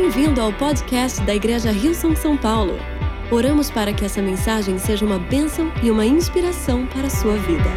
Bem-vindo 0.00 0.40
ao 0.40 0.50
podcast 0.50 1.20
da 1.26 1.34
Igreja 1.34 1.70
Rio 1.70 1.94
São 1.94 2.16
São 2.16 2.34
Paulo. 2.34 2.72
Oramos 3.30 3.70
para 3.70 3.92
que 3.92 4.02
essa 4.02 4.22
mensagem 4.22 4.78
seja 4.78 5.04
uma 5.04 5.18
bênção 5.18 5.70
e 5.82 5.90
uma 5.90 6.06
inspiração 6.06 6.86
para 6.86 7.06
a 7.06 7.10
sua 7.10 7.36
vida. 7.36 7.68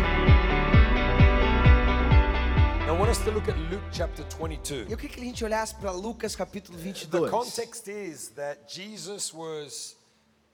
I 2.88 2.92
want 2.98 3.12
us 3.12 3.18
to 3.26 3.32
look 3.32 3.50
at 3.50 3.58
Luke 3.70 3.84
chapter 3.92 4.26
22. 4.40 4.90
Eu 4.90 4.96
queria 4.96 5.16
que 5.18 5.22
a 5.22 5.24
gente 5.26 5.44
olhasse 5.44 5.76
para 5.76 5.92
Lucas 5.92 6.34
capítulo 6.34 6.78
The 6.78 6.84
22. 6.86 7.30
context 7.30 7.90
is 7.90 8.30
that 8.30 8.74
Jesus 8.74 9.34
was 9.34 9.98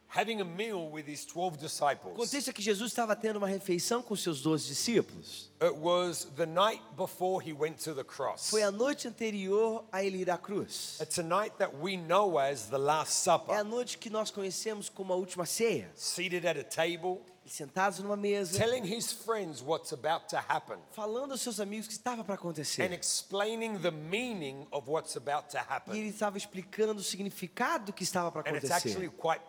having 0.10 0.42
a 0.42 0.46
meal 0.46 0.90
with 0.92 1.06
his 1.08 1.24
12 1.26 1.56
O 1.56 1.58
disciples. 1.60 2.16
contexto 2.16 2.50
é 2.50 2.54
que 2.54 2.62
Jesus 2.62 2.92
estava 2.92 3.16
tendo 3.16 3.38
uma 3.38 3.48
refeição 3.48 4.02
com 4.02 4.16
seus 4.16 4.42
doze 4.42 4.68
discípulos. 4.68 5.52
It 5.62 5.76
was 5.78 6.26
the 6.36 6.46
night 6.46 6.82
before 6.98 7.42
he 7.48 7.54
went 7.54 7.78
to 7.84 7.94
the 7.94 8.04
cross. 8.04 8.50
Foi 8.50 8.64
a 8.64 8.72
noite 8.72 9.08
anterior 9.08 9.84
a 9.92 10.04
ele 10.04 10.18
ir 10.18 10.30
à 10.32 10.38
cruz. 10.38 11.00
It's 11.00 11.20
a 11.20 11.24
night 11.24 11.56
that 11.58 11.76
we 11.80 11.96
know 11.96 12.38
as 12.40 12.64
the 12.70 12.78
Last 12.78 13.28
É 13.28 13.32
a 13.34 13.38
Supper. 13.38 13.64
noite 13.64 13.98
que 13.98 14.10
nós 14.10 14.32
conhecemos 14.32 14.90
como 14.90 15.14
a 15.14 15.16
última 15.16 15.46
ceia. 15.46 15.92
Seated 15.96 16.48
at 16.48 16.58
a 16.58 16.64
table, 16.64 17.22
Sentados 17.50 18.00
numa 18.00 18.16
mesa, 18.16 18.58
telling 18.58 18.84
his 18.86 19.12
friends 19.12 19.62
what's 19.62 19.92
about 19.92 20.28
to 20.28 20.38
happen 20.38 20.78
falando 20.92 21.32
aos 21.32 21.42
seus 21.42 21.60
amigos 21.60 21.88
o 21.88 21.90
que 21.90 21.94
estava 21.94 22.24
para 22.24 22.36
and 22.36 22.38
acontecer. 22.38 22.92
explaining 22.94 23.80
the 23.80 23.92
meaning 23.92 24.68
of 24.72 24.90
what's 24.90 25.16
about 25.18 25.50
to 25.50 25.58
E 25.58 25.60
happen. 25.68 25.98
ele 25.98 26.10
estava 26.10 26.38
explicando 26.38 27.00
o 27.02 27.04
significado 27.04 27.86
do 27.88 27.94
que 27.94 28.04
estava 28.04 28.32
para 28.32 28.50
And 28.50 28.56
it's 28.58 28.70
actually 28.72 29.08
acontecer. 29.08 29.22
quite 29.22 29.42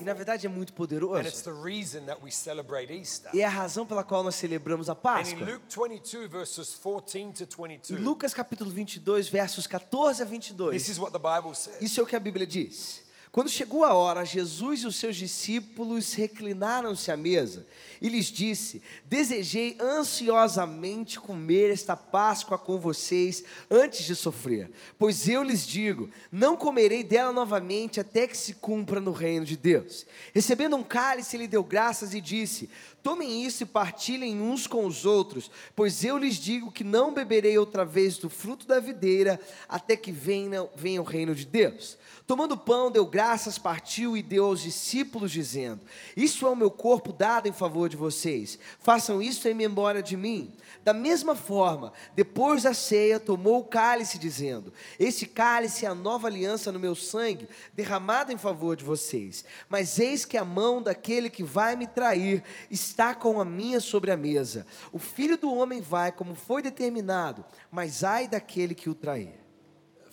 E 0.00 0.04
na 0.04 0.12
verdade 0.12 0.46
é 0.46 0.48
muito 0.48 0.70
And 0.70 0.72
it's 0.72 0.76
poderoso. 0.76 1.44
the 1.44 1.52
reason 1.62 2.04
that 2.06 2.22
we 2.22 2.30
celebrate 2.30 2.92
Easter. 2.92 3.30
E 3.34 3.40
é 3.40 3.44
a 3.46 3.48
razão 3.50 3.86
pela 3.86 4.04
qual 4.04 4.22
nós 4.22 4.34
celebramos 4.34 4.88
a 4.88 4.92
And 4.92 4.96
in 4.96 5.00
Páscoa. 5.02 5.44
Luke 5.46 5.64
22, 5.68 6.28
verses 6.30 6.74
14 6.74 7.46
to 7.46 7.64
Em 7.66 7.68
22, 7.78 8.00
Lucas 8.02 8.34
capítulo 8.34 8.70
22, 8.70 9.28
versos 9.28 9.66
14 9.66 10.22
a 10.22 10.26
this 10.26 10.30
22. 10.30 10.88
is 10.90 10.98
what 10.98 11.12
the 11.12 11.18
Bible 11.18 11.54
says. 11.54 11.80
Isso 11.80 12.00
é 12.00 12.02
o 12.02 12.06
que 12.06 12.14
a 12.16 12.20
Bíblia 12.20 12.46
diz. 12.46 13.05
Quando 13.36 13.50
chegou 13.50 13.84
a 13.84 13.92
hora, 13.92 14.24
Jesus 14.24 14.80
e 14.80 14.86
os 14.86 14.96
seus 14.96 15.14
discípulos 15.14 16.14
reclinaram-se 16.14 17.10
à 17.10 17.18
mesa 17.18 17.66
e 18.00 18.08
lhes 18.08 18.28
disse: 18.28 18.80
Desejei 19.04 19.76
ansiosamente 19.78 21.20
comer 21.20 21.70
esta 21.70 21.94
Páscoa 21.94 22.56
com 22.56 22.78
vocês 22.78 23.44
antes 23.70 24.06
de 24.06 24.16
sofrer, 24.16 24.70
pois 24.98 25.28
eu 25.28 25.42
lhes 25.42 25.66
digo: 25.66 26.08
não 26.32 26.56
comerei 26.56 27.04
dela 27.04 27.30
novamente 27.30 28.00
até 28.00 28.26
que 28.26 28.38
se 28.38 28.54
cumpra 28.54 29.00
no 29.00 29.12
reino 29.12 29.44
de 29.44 29.58
Deus. 29.58 30.06
Recebendo 30.32 30.74
um 30.74 30.82
cálice, 30.82 31.36
ele 31.36 31.46
deu 31.46 31.62
graças 31.62 32.14
e 32.14 32.22
disse: 32.22 32.70
Tomem 33.06 33.44
isso 33.44 33.62
e 33.62 33.66
partilhem 33.66 34.40
uns 34.40 34.66
com 34.66 34.84
os 34.84 35.06
outros, 35.06 35.48
pois 35.76 36.02
eu 36.02 36.18
lhes 36.18 36.34
digo 36.34 36.72
que 36.72 36.82
não 36.82 37.14
beberei 37.14 37.56
outra 37.56 37.84
vez 37.84 38.18
do 38.18 38.28
fruto 38.28 38.66
da 38.66 38.80
videira 38.80 39.40
até 39.68 39.96
que 39.96 40.10
venha, 40.10 40.68
venha 40.74 41.00
o 41.00 41.04
reino 41.04 41.32
de 41.32 41.46
Deus. 41.46 41.96
Tomando 42.26 42.54
o 42.54 42.58
pão, 42.58 42.90
deu 42.90 43.06
graças, 43.06 43.58
partiu 43.58 44.16
e 44.16 44.22
deu 44.24 44.46
aos 44.46 44.60
discípulos, 44.60 45.30
dizendo: 45.30 45.82
Isso 46.16 46.44
é 46.46 46.50
o 46.50 46.56
meu 46.56 46.68
corpo 46.68 47.12
dado 47.12 47.46
em 47.46 47.52
favor 47.52 47.88
de 47.88 47.96
vocês. 47.96 48.58
Façam 48.80 49.22
isso 49.22 49.46
em 49.46 49.54
memória 49.54 50.02
de 50.02 50.16
mim. 50.16 50.52
Da 50.86 50.92
mesma 50.94 51.34
forma, 51.34 51.92
depois 52.14 52.62
da 52.62 52.72
ceia, 52.72 53.18
tomou 53.18 53.58
o 53.58 53.64
cálice, 53.64 54.20
dizendo: 54.20 54.72
Este 55.00 55.26
cálice 55.26 55.84
é 55.84 55.88
a 55.88 55.96
nova 55.96 56.28
aliança 56.28 56.70
no 56.70 56.78
meu 56.78 56.94
sangue, 56.94 57.48
derramado 57.74 58.30
em 58.30 58.38
favor 58.38 58.76
de 58.76 58.84
vocês. 58.84 59.44
Mas 59.68 59.98
eis 59.98 60.24
que 60.24 60.36
a 60.36 60.44
mão 60.44 60.80
daquele 60.80 61.28
que 61.28 61.42
vai 61.42 61.74
me 61.74 61.88
trair 61.88 62.44
está 62.70 63.16
com 63.16 63.40
a 63.40 63.44
minha 63.44 63.80
sobre 63.80 64.12
a 64.12 64.16
mesa. 64.16 64.64
O 64.92 64.98
filho 65.00 65.36
do 65.36 65.52
homem 65.52 65.80
vai 65.80 66.12
como 66.12 66.36
foi 66.36 66.62
determinado, 66.62 67.44
mas 67.68 68.04
ai 68.04 68.28
daquele 68.28 68.72
que 68.72 68.88
o 68.88 68.94
trair. 68.94 69.44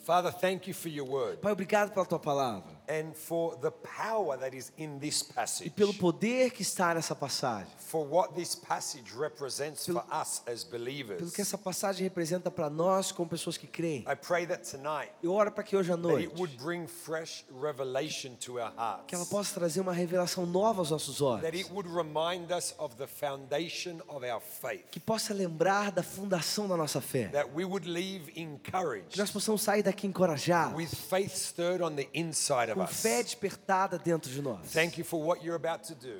Father, 0.04 0.34
thank 0.34 0.68
you 0.68 0.76
for 0.76 0.90
your 0.90 1.10
word 1.10 1.38
Pai, 1.38 1.54
obrigado 1.54 1.94
pela 1.94 2.06
tua 2.06 2.20
palavra 2.20 2.70
and 2.88 3.14
for 3.14 3.56
the 3.58 3.72
power 3.72 4.38
that 4.38 4.56
is 4.56 4.72
in 4.78 5.00
this 5.00 5.22
e 5.22 5.34
passage, 5.34 5.70
pelo 5.72 5.94
poder 5.94 6.50
que 6.52 6.62
está 6.62 6.94
nessa 6.94 7.16
passagem, 7.16 7.67
for 7.77 8.05
what 8.05 8.33
this 8.33 8.55
passage 8.55 9.14
represents 9.16 9.86
for 9.86 10.04
us 10.11 10.42
as 10.48 10.64
pelo 10.64 10.83
believers. 10.83 11.33
que 11.33 11.42
essa 11.42 11.58
passagem 11.58 12.04
representa 12.04 12.49
para 12.52 12.70
nós 12.70 13.11
como 13.11 13.30
pessoas 13.30 13.58
que 13.58 13.67
creem. 13.67 14.02
I 14.02 14.16
pray 14.16 14.45
that 14.45 14.70
tonight 14.70 15.11
Eu 15.21 15.33
oro 15.33 15.52
para 15.52 15.64
que 15.64 15.76
hoje 15.76 15.92
à 15.92 15.95
that 15.95 16.08
noite 16.08 16.27
it 16.27 16.36
would 16.39 16.55
bring 16.58 16.88
fresh 16.88 17.45
revelation 17.52 18.36
to 18.36 18.60
our 18.60 18.71
que 19.08 19.15
ela 19.15 19.23
hearts, 19.23 19.30
possa 19.30 19.54
trazer 19.54 19.82
uma 19.82 19.94
revelação 19.94 20.45
nova 20.45 20.82
aos 20.82 20.92
nossos 20.92 21.17
that 21.17 21.26
olhos, 21.26 21.54
it 21.54 21.71
would 21.71 21.89
remind 21.89 22.52
us 22.52 22.73
of 22.77 22.95
the 22.95 23.08
foundation 23.08 24.00
of 24.08 24.26
our 24.26 24.42
faith, 24.42 24.86
que 24.92 25.00
possa 25.00 25.33
lembrar 25.33 25.92
da 25.92 26.04
fundação 26.04 26.67
da 26.67 26.76
nossa 26.76 27.00
fé, 27.00 27.27
that 27.27 27.50
we 27.54 27.64
would 27.64 27.88
leave 27.88 28.32
que 28.32 28.42
encouraged, 28.42 29.17
nós 29.17 29.32
possamos 29.32 29.61
sair 29.61 29.83
daqui 29.83 30.08
encorajados, 30.08 30.76
with 30.76 30.89
faith 30.89 31.36
stirred 31.36 31.82
on 31.83 31.95
the 31.95 32.08
inside 32.14 32.71
com 32.73 32.82
fé 32.88 33.22
despertada 33.23 33.98
dentro 33.98 34.30
de 34.32 34.42
nós. 34.42 34.72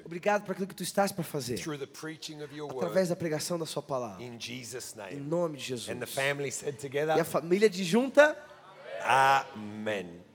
Obrigado 0.06 0.44
por 0.46 0.52
aquilo 0.52 0.68
que 0.68 0.75
tu 0.75 0.84
estás 0.84 1.12
para 1.12 1.24
fazer, 1.24 1.58
através 2.78 3.09
da 3.09 3.16
pregação 3.16 3.58
da 3.59 3.66
sua 3.66 3.81
palavra, 3.81 4.24
em 5.13 5.19
nome 5.19 5.58
de 5.58 5.63
Jesus. 5.63 5.90
E 7.18 7.22
a 7.22 7.25
família 7.25 7.69
de 7.69 7.84
junta, 7.84 8.38
Amen. 9.06 10.32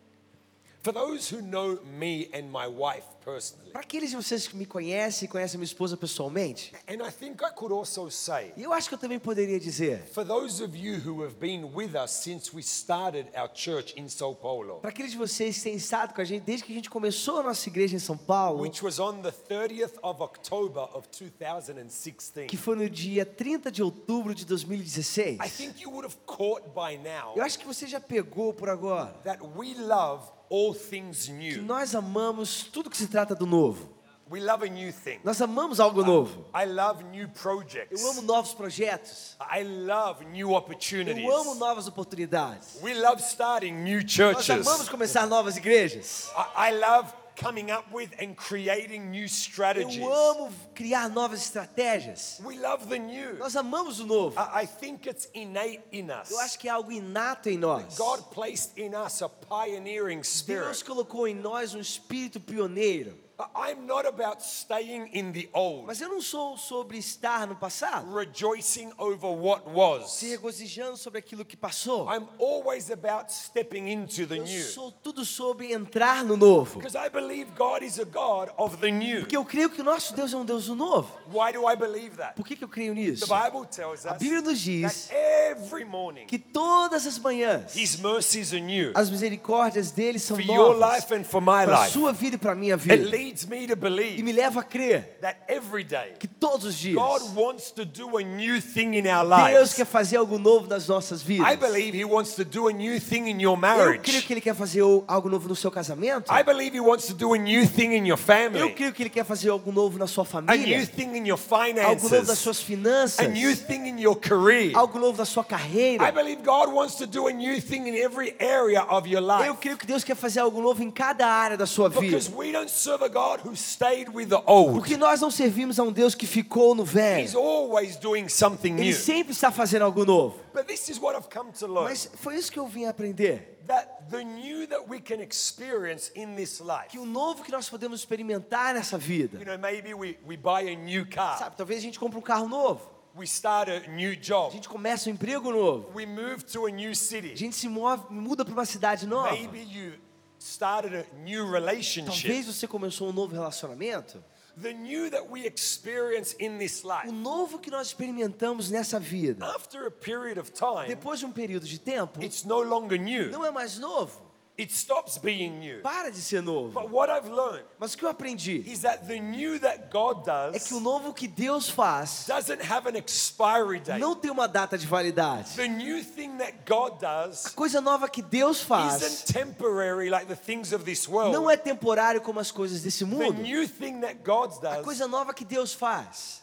Para 3.72 3.80
aqueles 3.80 4.10
de 4.10 4.16
vocês 4.16 4.46
que 4.46 4.56
me 4.56 4.64
conhecem 4.64 5.26
e 5.26 5.28
conhecem 5.28 5.58
minha 5.58 5.66
esposa 5.66 5.96
pessoalmente, 5.96 6.72
and 6.88 7.06
I 7.06 7.10
think 7.10 7.42
I 7.44 7.52
could 7.54 7.74
also 7.74 8.08
say, 8.10 8.52
e 8.56 8.62
eu 8.62 8.72
acho 8.72 8.88
que 8.88 8.94
eu 8.94 8.98
também 8.98 9.18
poderia 9.18 9.58
dizer, 9.58 10.04
for 10.12 10.24
those 10.24 10.62
of 10.62 10.76
you 10.76 10.98
who 11.04 11.24
have 11.24 11.34
been 11.34 11.64
with 11.74 11.94
us 11.94 12.12
since 12.12 12.54
we 12.54 12.62
started 12.62 13.28
our 13.36 13.50
church 13.52 13.92
in 14.00 14.08
Sao 14.08 14.34
Paulo, 14.34 14.76
para 14.80 14.90
aqueles 14.90 15.10
de 15.10 15.18
vocês 15.18 15.56
que 15.56 15.64
têm 15.64 15.74
estado 15.74 16.14
com 16.14 16.20
a 16.20 16.24
gente 16.24 16.44
desde 16.44 16.64
que 16.64 16.72
a 16.72 16.74
gente 16.76 16.88
começou 16.88 17.40
a 17.40 17.42
nossa 17.42 17.68
igreja 17.68 17.96
em 17.96 17.98
São 17.98 18.16
Paulo, 18.16 18.62
which 18.62 18.82
was 18.84 18.98
on 18.98 19.20
the 19.20 19.32
30th 19.32 19.98
of 20.02 20.22
October 20.22 20.88
of 20.94 21.08
2016, 21.08 22.48
que 22.48 22.56
foi 22.56 22.76
no 22.76 22.88
dia 22.88 23.26
30 23.26 23.70
de 23.70 23.82
outubro 23.82 24.34
de 24.34 24.46
2016. 24.46 25.38
I 25.44 25.50
think 25.50 25.82
you 25.82 25.90
would 25.90 26.06
have 26.06 26.16
caught 26.24 26.62
by 26.68 26.96
now 26.96 27.34
Eu 27.36 27.42
acho 27.42 27.58
que 27.58 27.66
você 27.66 27.86
já 27.86 28.00
pegou 28.00 28.54
por 28.54 28.68
agora 28.68 29.12
that 29.24 29.42
we 29.42 29.74
love 29.74 30.37
all 30.50 30.74
things 30.74 31.26
que 31.26 31.32
new. 31.32 31.62
nós 31.62 31.94
amamos 31.94 32.64
tudo 32.64 32.90
que 32.90 32.96
se 32.96 33.06
trata 33.08 33.34
do 33.34 33.46
novo. 33.46 33.96
We 34.30 34.40
love 34.40 34.62
a 34.62 34.68
new 34.68 34.92
thing. 34.92 35.20
Nós 35.24 35.40
amamos 35.40 35.80
algo 35.80 36.04
novo. 36.04 36.44
I 36.54 36.66
love 36.66 37.02
new 37.02 37.28
projects. 37.30 37.98
Eu 37.98 38.10
amo 38.10 38.20
novos 38.20 38.52
projetos. 38.52 39.34
I 39.40 39.62
love 39.62 40.22
new 40.26 40.52
opportunities. 40.52 41.24
Eu 41.24 41.34
amo 41.34 41.54
novas 41.54 41.88
oportunidades. 41.88 42.78
We 42.82 42.92
love 42.92 43.22
starting 43.22 43.72
new 43.72 44.02
Nós 44.02 44.12
churches. 44.12 44.50
amamos 44.66 44.88
começar 44.90 45.26
novas 45.26 45.56
igrejas. 45.56 46.30
I, 46.54 46.68
I 46.68 46.78
love 46.78 47.10
coming 47.38 47.70
up 47.70 47.84
with 47.92 48.10
and 48.20 48.36
creating 48.36 49.10
new 49.10 49.28
strategies. 49.28 49.98
Eu 49.98 50.12
amo 50.12 50.50
criar 50.74 51.08
novas 51.08 51.40
estratégias. 51.40 52.40
We 52.44 52.58
love 52.58 52.88
the 52.88 52.98
new. 52.98 53.36
Nós 53.38 53.56
amamos 53.56 54.00
o 54.00 54.06
novo. 54.06 54.38
I, 54.38 54.62
I 54.62 54.66
think 54.66 55.08
it's 55.08 55.28
innate 55.34 55.82
in 55.92 56.10
us. 56.10 56.30
Eu 56.30 56.40
acho 56.40 56.58
que 56.58 56.68
é 56.68 56.70
algo 56.72 56.90
inato 56.90 57.48
em 57.48 57.56
nós. 57.56 57.96
God 57.96 58.22
placed 58.32 58.72
in 58.76 58.94
us 58.94 59.22
a 59.22 59.28
pioneering 59.28 60.16
Deus 60.20 60.28
spirit. 60.28 60.84
colocou 60.84 61.26
em 61.28 61.34
nós 61.34 61.74
um 61.74 61.80
espírito 61.80 62.40
pioneiro. 62.40 63.27
I'm 63.54 63.86
not 63.86 64.04
about 64.04 64.42
staying 64.42 65.10
in 65.12 65.30
the 65.32 65.48
old, 65.52 65.86
Mas 65.86 66.00
eu 66.00 66.08
não 66.08 66.20
sou 66.20 66.56
sobre 66.56 66.98
estar 66.98 67.46
no 67.46 67.54
passado, 67.54 68.12
rejoicing 68.12 68.90
over 68.98 69.30
what 69.30 69.62
was. 69.68 70.10
se 70.10 70.28
regozijando 70.30 70.96
sobre 70.96 71.20
aquilo 71.20 71.44
que 71.44 71.56
passou. 71.56 72.08
I'm 72.12 72.26
always 72.40 72.90
about 72.90 73.32
stepping 73.32 73.88
into 73.92 74.26
the 74.26 74.38
Eu 74.38 74.42
new. 74.44 74.64
sou 74.64 74.90
tudo 74.90 75.24
sobre 75.24 75.72
entrar 75.72 76.24
no 76.24 76.36
novo. 76.36 76.80
Because 76.80 76.96
I 76.98 77.08
believe 77.08 77.52
God 77.56 77.82
is 77.84 78.00
a 78.00 78.04
God 78.04 78.50
of 78.58 78.78
the 78.78 78.90
new. 78.90 79.20
Porque 79.20 79.36
eu 79.36 79.44
creio 79.44 79.70
que 79.70 79.80
o 79.82 79.84
nosso 79.84 80.16
Deus 80.16 80.32
é 80.32 80.36
um 80.36 80.44
Deus 80.44 80.66
do 80.66 80.74
novo. 80.74 81.08
Why 81.32 81.52
do 81.52 81.70
I 81.70 81.76
believe 81.76 82.16
that? 82.16 82.34
Por 82.34 82.44
que, 82.44 82.56
que 82.56 82.64
eu 82.64 82.68
creio 82.68 82.92
The 82.92 83.00
nisso? 83.00 83.26
Bible 83.26 83.68
tells 83.70 84.04
A 84.04 84.14
us 84.14 84.18
Bíblia 84.18 84.40
nos 84.42 84.58
diz 84.58 85.06
that 85.06 85.14
every 85.16 85.84
morning 85.84 86.26
que 86.26 86.40
todas 86.40 87.06
as 87.06 87.16
manhãs 87.20 87.76
His 87.76 88.00
mercies 88.00 88.52
are 88.52 88.60
new 88.60 88.90
as 88.96 89.08
misericórdias 89.08 89.92
dele 89.92 90.18
são 90.18 90.36
for 90.36 90.44
your 90.44 90.74
novas 90.76 90.94
life 91.02 91.14
and 91.14 91.22
for 91.22 91.40
my 91.40 91.64
para 91.64 91.76
a 91.76 91.80
life. 91.82 91.92
sua 91.92 92.12
vida 92.12 92.34
e 92.34 92.38
para 92.38 92.50
a 92.52 92.56
minha 92.56 92.76
vida. 92.76 92.96
Leads 93.28 93.46
me 93.46 93.66
to 93.66 93.72
E 93.72 93.76
believe 93.76 94.22
me 94.22 94.32
leva 94.32 94.60
a 94.60 94.62
crer 94.62 95.04
that 95.20 95.36
every 95.48 95.84
day 95.84 96.14
que 96.18 96.26
todos 96.26 96.64
os 96.64 96.74
dias 96.78 96.94
God 96.96 97.22
wants 97.36 97.70
to 97.70 97.84
do 97.84 98.16
a 98.18 98.22
new 98.22 98.60
thing 98.60 98.94
in 98.96 99.06
our 99.06 99.24
Deus 99.24 99.52
lives. 99.52 99.74
quer 99.74 99.84
fazer 99.86 100.16
algo 100.16 100.38
novo 100.38 100.66
nas 100.66 100.88
nossas 100.88 101.22
vidas. 101.22 101.46
I 101.46 101.56
believe 101.56 101.94
He 101.96 102.04
wants 102.04 102.34
to 102.36 102.44
do 102.44 102.68
a 102.68 102.72
new 102.72 102.98
thing 103.00 103.28
in 103.30 103.40
your 103.40 103.56
Eu 103.56 103.60
creio 103.60 103.76
marriage. 103.76 104.22
que 104.22 104.32
ele 104.32 104.40
quer 104.40 104.54
fazer 104.54 104.80
algo 104.80 105.28
novo 105.28 105.48
no 105.48 105.56
seu 105.56 105.70
casamento. 105.70 106.32
I 106.32 106.42
believe 106.42 106.74
He 106.76 106.80
wants 106.80 107.06
to 107.06 107.14
do 107.14 107.34
a 107.34 107.38
new 107.38 107.66
thing 107.66 107.94
in 107.94 108.06
your 108.06 108.12
Eu 108.12 108.16
family, 108.18 108.72
creio 108.72 108.92
que 108.92 109.02
ele 109.02 109.10
quer 109.10 109.24
fazer 109.24 109.50
algo 109.50 109.70
novo 109.72 109.98
na 109.98 110.06
sua 110.06 110.24
a 110.24 110.40
new 110.40 110.46
família. 110.46 110.86
thing 110.86 111.16
in 111.16 111.26
your 111.26 111.38
Algo 111.38 111.82
novo 111.92 112.08
finances, 112.08 112.38
suas 112.38 112.60
finanças. 112.60 113.18
a 113.20 113.28
new 113.28 113.54
thing 113.54 113.88
in 113.88 113.98
your 114.00 114.16
career. 114.16 114.72
Algo 114.74 114.98
novo 114.98 115.18
da 115.18 115.24
sua 115.24 115.42
I 115.42 115.46
carreira. 115.46 116.12
believe 116.12 116.42
God 116.42 116.72
wants 116.72 116.94
to 116.96 117.06
do 117.06 117.26
a 117.28 117.32
new 117.32 117.60
thing 117.60 117.86
in 117.88 117.94
every 117.96 118.34
area 118.38 118.82
of 118.82 119.06
your 119.08 119.20
Eu 119.22 119.26
life. 119.26 119.54
creio 119.60 119.76
que 119.76 119.86
Deus 119.86 120.04
quer 120.04 120.16
fazer 120.16 120.40
algo 120.40 120.60
novo 120.62 120.82
em 120.82 120.90
cada 120.90 121.26
área 121.26 121.56
da 121.56 121.66
sua 121.66 121.88
vida. 121.88 122.00
Because 122.02 122.30
we 122.34 122.52
don't 122.52 122.70
serve 122.70 123.02
a 123.04 123.08
God 123.18 123.40
who 123.44 123.54
stayed 123.56 124.08
with 124.14 124.28
the 124.28 124.42
old. 124.46 124.74
Porque 124.74 124.96
nós 124.96 125.20
não 125.20 125.30
servimos 125.30 125.78
a 125.78 125.82
um 125.82 125.92
Deus 125.92 126.14
que 126.14 126.26
ficou 126.26 126.74
no 126.74 126.84
He's 126.84 126.92
velho. 126.92 127.38
always 127.40 127.96
doing 127.96 128.28
something 128.28 128.74
Ele 128.78 128.94
sempre 128.94 129.32
está 129.32 129.50
fazendo 129.50 129.82
algo 129.82 130.04
novo. 130.04 130.38
But 130.54 130.66
this 130.66 130.88
is 130.88 130.98
what 131.00 131.16
I've 131.16 131.28
come 131.28 131.50
to 131.52 131.66
learn. 131.66 131.84
Mas 131.88 132.10
foi 132.14 132.36
isso 132.36 132.50
que 132.52 132.58
eu 132.58 132.66
vim 132.66 132.86
aprender. 132.86 133.56
That 133.66 133.86
the 134.10 134.24
new 134.24 134.66
that 134.68 134.84
we 134.88 135.00
can 135.00 135.20
experience 135.22 136.10
in 136.14 136.34
this 136.36 136.60
life. 136.60 136.88
Que 136.88 136.98
o 136.98 137.04
novo 137.04 137.42
que 137.42 137.50
nós 137.52 137.68
podemos 137.68 138.00
experimentar 138.00 138.72
nessa 138.74 138.96
You 138.96 139.00
vida. 139.00 139.44
know, 139.44 139.58
maybe 139.58 139.92
we, 139.94 140.16
we 140.26 140.36
buy 140.36 140.68
a 140.72 140.74
new 140.76 141.04
car. 141.08 141.38
Sabe, 141.38 141.56
talvez 141.56 141.78
a 141.80 141.82
gente 141.82 141.98
compre 141.98 142.18
um 142.18 142.22
carro 142.22 142.48
novo. 142.48 142.80
We 143.16 143.24
start 143.26 143.68
a 143.68 143.80
new 143.90 144.12
A 144.12 144.14
job. 144.14 144.52
gente 144.52 144.68
começa 144.68 145.10
um 145.10 145.12
emprego 145.12 145.50
novo. 145.50 145.90
We 145.94 146.06
move 146.06 146.44
to 146.52 146.66
a 146.66 146.70
new 146.70 146.92
A 146.92 146.94
city. 146.94 147.34
gente 147.36 147.56
se 147.56 147.68
move, 147.68 148.04
muda 148.10 148.44
para 148.44 148.54
uma 148.54 148.64
cidade 148.64 149.06
nova. 149.06 149.32
Maybe 149.32 149.58
you 149.62 149.94
started 150.38 150.94
a 150.94 151.04
new 151.24 151.50
relationship. 151.50 152.22
Talvez 152.22 152.46
você 152.46 152.66
começou 152.66 153.08
um 153.08 153.12
novo 153.12 153.34
relacionamento. 153.34 154.22
The 154.60 154.72
new 154.72 155.08
that 155.10 155.28
we 155.30 155.46
experience 155.46 156.34
in 156.40 156.58
this 156.58 156.82
O 156.84 156.88
life. 156.88 157.12
novo 157.12 157.58
que 157.60 157.70
nós 157.70 157.88
experimentamos 157.88 158.70
nessa 158.70 158.98
vida. 158.98 159.44
After 159.54 159.86
a 159.86 159.90
period 159.90 160.38
of 160.38 160.50
time, 160.50 160.88
Depois 160.88 161.20
de 161.20 161.26
um 161.26 161.32
período 161.32 161.64
de 161.66 161.78
tempo, 161.78 162.20
it's 162.22 162.42
no 162.44 162.60
longer 162.62 162.98
new. 162.98 163.30
não 163.30 163.44
é 163.44 163.50
mais 163.52 163.78
novo. 163.78 164.20
It 164.60 164.72
stops 164.74 165.18
being 165.18 165.60
new. 165.60 165.80
Para 165.82 166.10
de 166.10 166.20
ser 166.20 166.42
novo. 166.42 166.72
But 166.72 166.90
what 166.90 167.08
I've 167.08 167.28
learned 167.30 167.64
Mas 167.78 167.94
o 167.94 167.96
que 167.98 168.04
eu 168.04 168.08
aprendi 168.08 168.64
is 168.66 168.80
that 168.80 169.06
the 169.06 169.20
new 169.20 169.60
that 169.60 169.88
God 169.88 170.26
é 170.52 170.58
que 170.58 170.74
o 170.74 170.80
does 170.80 170.82
novo 170.82 171.14
que 171.14 171.28
Deus 171.28 171.68
faz 171.70 172.24
doesn't 172.26 172.60
have 172.68 172.88
an 172.88 172.96
expiry 172.98 173.78
date. 173.78 174.00
não 174.00 174.16
tem 174.16 174.32
uma 174.32 174.48
data 174.48 174.76
de 174.76 174.84
validade. 174.84 175.54
The 175.54 175.68
new 175.68 176.02
thing 176.04 176.38
that 176.38 176.54
God 176.66 176.94
A 177.04 177.26
does 177.28 177.46
coisa 177.54 177.80
nova 177.80 178.08
que 178.08 178.20
Deus 178.20 178.60
faz 178.60 179.00
isn't 179.00 179.32
temporary 179.32 180.10
like 180.10 180.26
the 180.26 180.34
things 180.34 180.72
of 180.72 180.84
this 180.84 181.06
não 181.06 181.14
world. 181.14 181.50
é 181.52 181.56
temporário 181.56 182.20
como 182.20 182.40
as 182.40 182.50
coisas 182.50 182.82
desse 182.82 183.04
The 183.04 183.10
mundo. 183.10 183.40
new 183.40 183.68
thing 183.68 184.00
that 184.00 184.16
God 184.24 184.52
A 184.64 184.74
does, 184.74 184.84
coisa 184.84 185.06
nova 185.06 185.32
que 185.32 185.44
Deus 185.44 185.72
faz, 185.72 186.42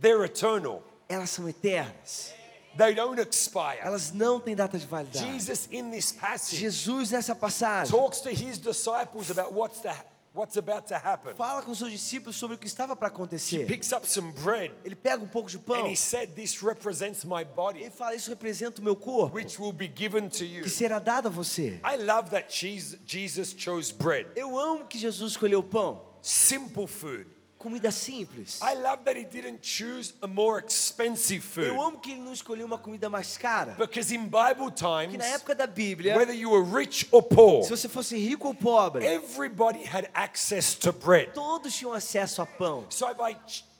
they're 0.00 0.24
eternal. 0.24 0.82
elas 1.08 1.30
são 1.30 1.48
eternas. 1.48 2.34
They 2.76 2.94
don't 2.94 3.20
expire. 3.20 3.78
Elas 3.82 4.12
não 4.12 4.38
têm 4.40 4.54
data 4.54 4.78
de 4.78 4.86
validade. 4.86 5.24
Jesus 5.24 5.68
in 5.72 5.90
this 5.90 6.12
passage 6.12 6.56
Jesus 6.58 7.10
nessa 7.10 7.34
passagem 7.34 7.90
talks 7.90 8.20
to 8.20 8.30
his 8.30 8.58
disciples 8.58 9.30
about 9.30 9.52
what's 9.52 9.80
the, 9.80 9.92
what's 10.32 10.56
about 10.56 10.86
to 10.86 10.94
happen. 10.94 11.34
fala 11.34 11.62
com 11.62 11.74
seus 11.74 11.90
discípulos 11.90 12.36
sobre 12.36 12.54
o 12.54 12.58
que 12.58 12.66
estava 12.66 12.94
para 12.94 13.08
acontecer. 13.08 13.66
Picks 13.66 13.90
up 13.92 14.08
some 14.08 14.32
bread 14.44 14.72
Ele 14.84 14.94
pega 14.94 15.22
um 15.22 15.26
pouco 15.26 15.50
de 15.50 15.58
pão 15.58 15.84
and 15.84 15.90
he 15.90 15.96
said, 15.96 16.32
"This 16.34 16.62
represents 16.62 17.24
my 17.24 17.44
body, 17.44 17.90
fala 17.90 18.14
isso 18.14 18.30
representa 18.30 18.80
o 18.80 18.84
meu 18.84 18.94
corpo 18.94 19.34
which 19.36 19.60
will 19.60 19.72
be 19.72 19.88
given 19.92 20.28
to 20.28 20.44
you." 20.44 20.62
que 20.62 20.70
será 20.70 20.98
dado 21.00 21.26
a 21.26 21.30
você. 21.30 21.80
I 21.84 21.96
love 21.96 22.30
that 22.30 22.46
Jesus 22.48 23.00
Jesus 23.04 23.52
chose 23.58 23.92
bread, 23.92 24.28
Eu 24.36 24.56
amo 24.58 24.84
que 24.86 24.96
Jesus 24.98 25.32
escolheu 25.32 25.62
pão, 25.62 26.02
simple 26.22 26.86
food. 26.86 27.26
Comida 27.60 27.92
simples. 27.92 28.58
I 28.62 28.74
love 28.74 29.04
that 29.04 29.18
he 29.18 29.24
didn't 29.24 29.60
choose 29.60 30.14
a 30.22 30.26
more 30.26 30.58
expensive 30.58 31.42
food. 31.42 31.68
Eu 31.68 31.80
amo 31.80 31.98
que 31.98 32.12
ele 32.12 32.20
não 32.22 32.32
escolheu 32.32 32.64
uma 32.64 32.78
comida 32.78 33.10
mais 33.10 33.36
cara. 33.36 33.74
Because 33.78 34.14
in 34.14 34.24
Bible 34.24 34.72
Que 34.72 34.82
times, 34.82 35.18
na 35.18 35.26
época 35.26 35.54
da 35.54 35.66
Bíblia, 35.66 36.16
whether 36.16 36.34
you 36.34 36.50
were 36.50 36.64
rich 36.64 37.06
or 37.12 37.22
poor, 37.22 37.62
se 37.62 37.70
você 37.70 37.86
fosse 37.86 38.16
rico 38.16 38.48
ou 38.48 38.54
pobre, 38.54 39.04
everybody 39.04 39.84
had 39.84 40.08
access 40.14 40.74
to 40.74 40.90
bread. 40.90 41.32
todos 41.34 41.74
tinham 41.74 41.92
acesso 41.92 42.40
a 42.40 42.46
pão. 42.46 42.86
So 42.88 43.04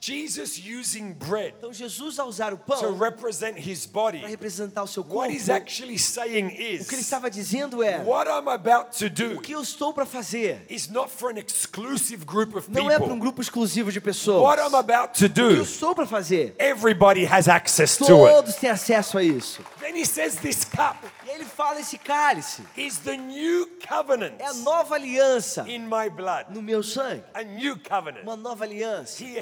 Jesus 0.03 0.57
using 0.57 1.13
bread 1.13 1.53
Então 1.59 1.71
Jesus 1.71 2.17
usar 2.25 2.51
o 2.53 2.57
to 2.57 2.63
pão 2.65 2.97
represent 2.97 3.55
his 3.57 3.85
para 3.85 4.01
body, 4.01 4.17
representar 4.25 4.81
o 4.83 4.87
seu 4.87 5.03
corpo, 5.03 5.19
what 5.19 5.31
he's 5.33 5.47
actually 5.47 5.99
saying 5.99 6.47
o 6.47 6.49
que 6.49 6.61
ele 6.63 6.77
is, 6.77 6.89
estava 6.99 7.29
dizendo 7.29 7.83
é: 7.83 7.99
what 8.03 8.27
I'm 8.29 8.49
about 8.49 8.97
to 8.97 9.05
o 9.05 9.09
do 9.09 9.41
que 9.41 9.51
eu 9.51 9.61
estou 9.61 9.93
para 9.93 10.05
fazer 10.05 10.65
is 10.69 10.87
not 10.89 11.11
for 11.11 11.31
an 11.31 11.37
exclusive 11.39 12.25
group 12.25 12.55
of 12.55 12.67
não 12.71 12.89
é 12.89 12.95
para 12.95 13.03
um 13.05 13.09
people. 13.09 13.19
grupo 13.19 13.41
exclusivo 13.41 13.91
de 13.91 14.01
pessoas. 14.01 14.41
What 14.41 14.59
I'm 14.59 14.75
about 14.75 15.13
to 15.19 15.25
O 15.25 15.29
que 15.29 15.39
eu 15.41 15.55
do, 15.57 15.61
estou 15.61 15.93
para 15.93 16.07
fazer, 16.07 16.55
everybody 16.57 17.23
has 17.25 17.47
access 17.47 17.95
to 17.97 18.05
it. 18.25 18.33
todos 18.33 18.55
têm 18.55 18.71
acesso 18.71 19.19
a 19.19 19.23
isso. 19.23 19.61
Then 19.79 19.95
he 19.95 20.05
says 20.05 20.35
this 20.37 20.65
cup 20.65 20.97
E 21.27 21.29
ele 21.29 21.45
fala: 21.45 21.79
esse 21.79 21.99
cálice 21.99 22.63
is 22.75 22.97
the 22.99 23.15
new 23.17 23.69
covenant 23.87 24.33
é 24.39 24.47
a 24.47 24.53
nova 24.55 24.95
aliança 24.95 25.63
in 25.69 25.79
my 25.85 26.09
blood. 26.09 26.45
no 26.49 26.61
meu 26.61 26.81
sangue, 26.81 27.23
A 27.35 27.43
new 27.43 27.77
covenant. 27.77 28.23
uma 28.23 28.35
nova 28.35 28.63
aliança. 28.63 29.23
He 29.23 29.37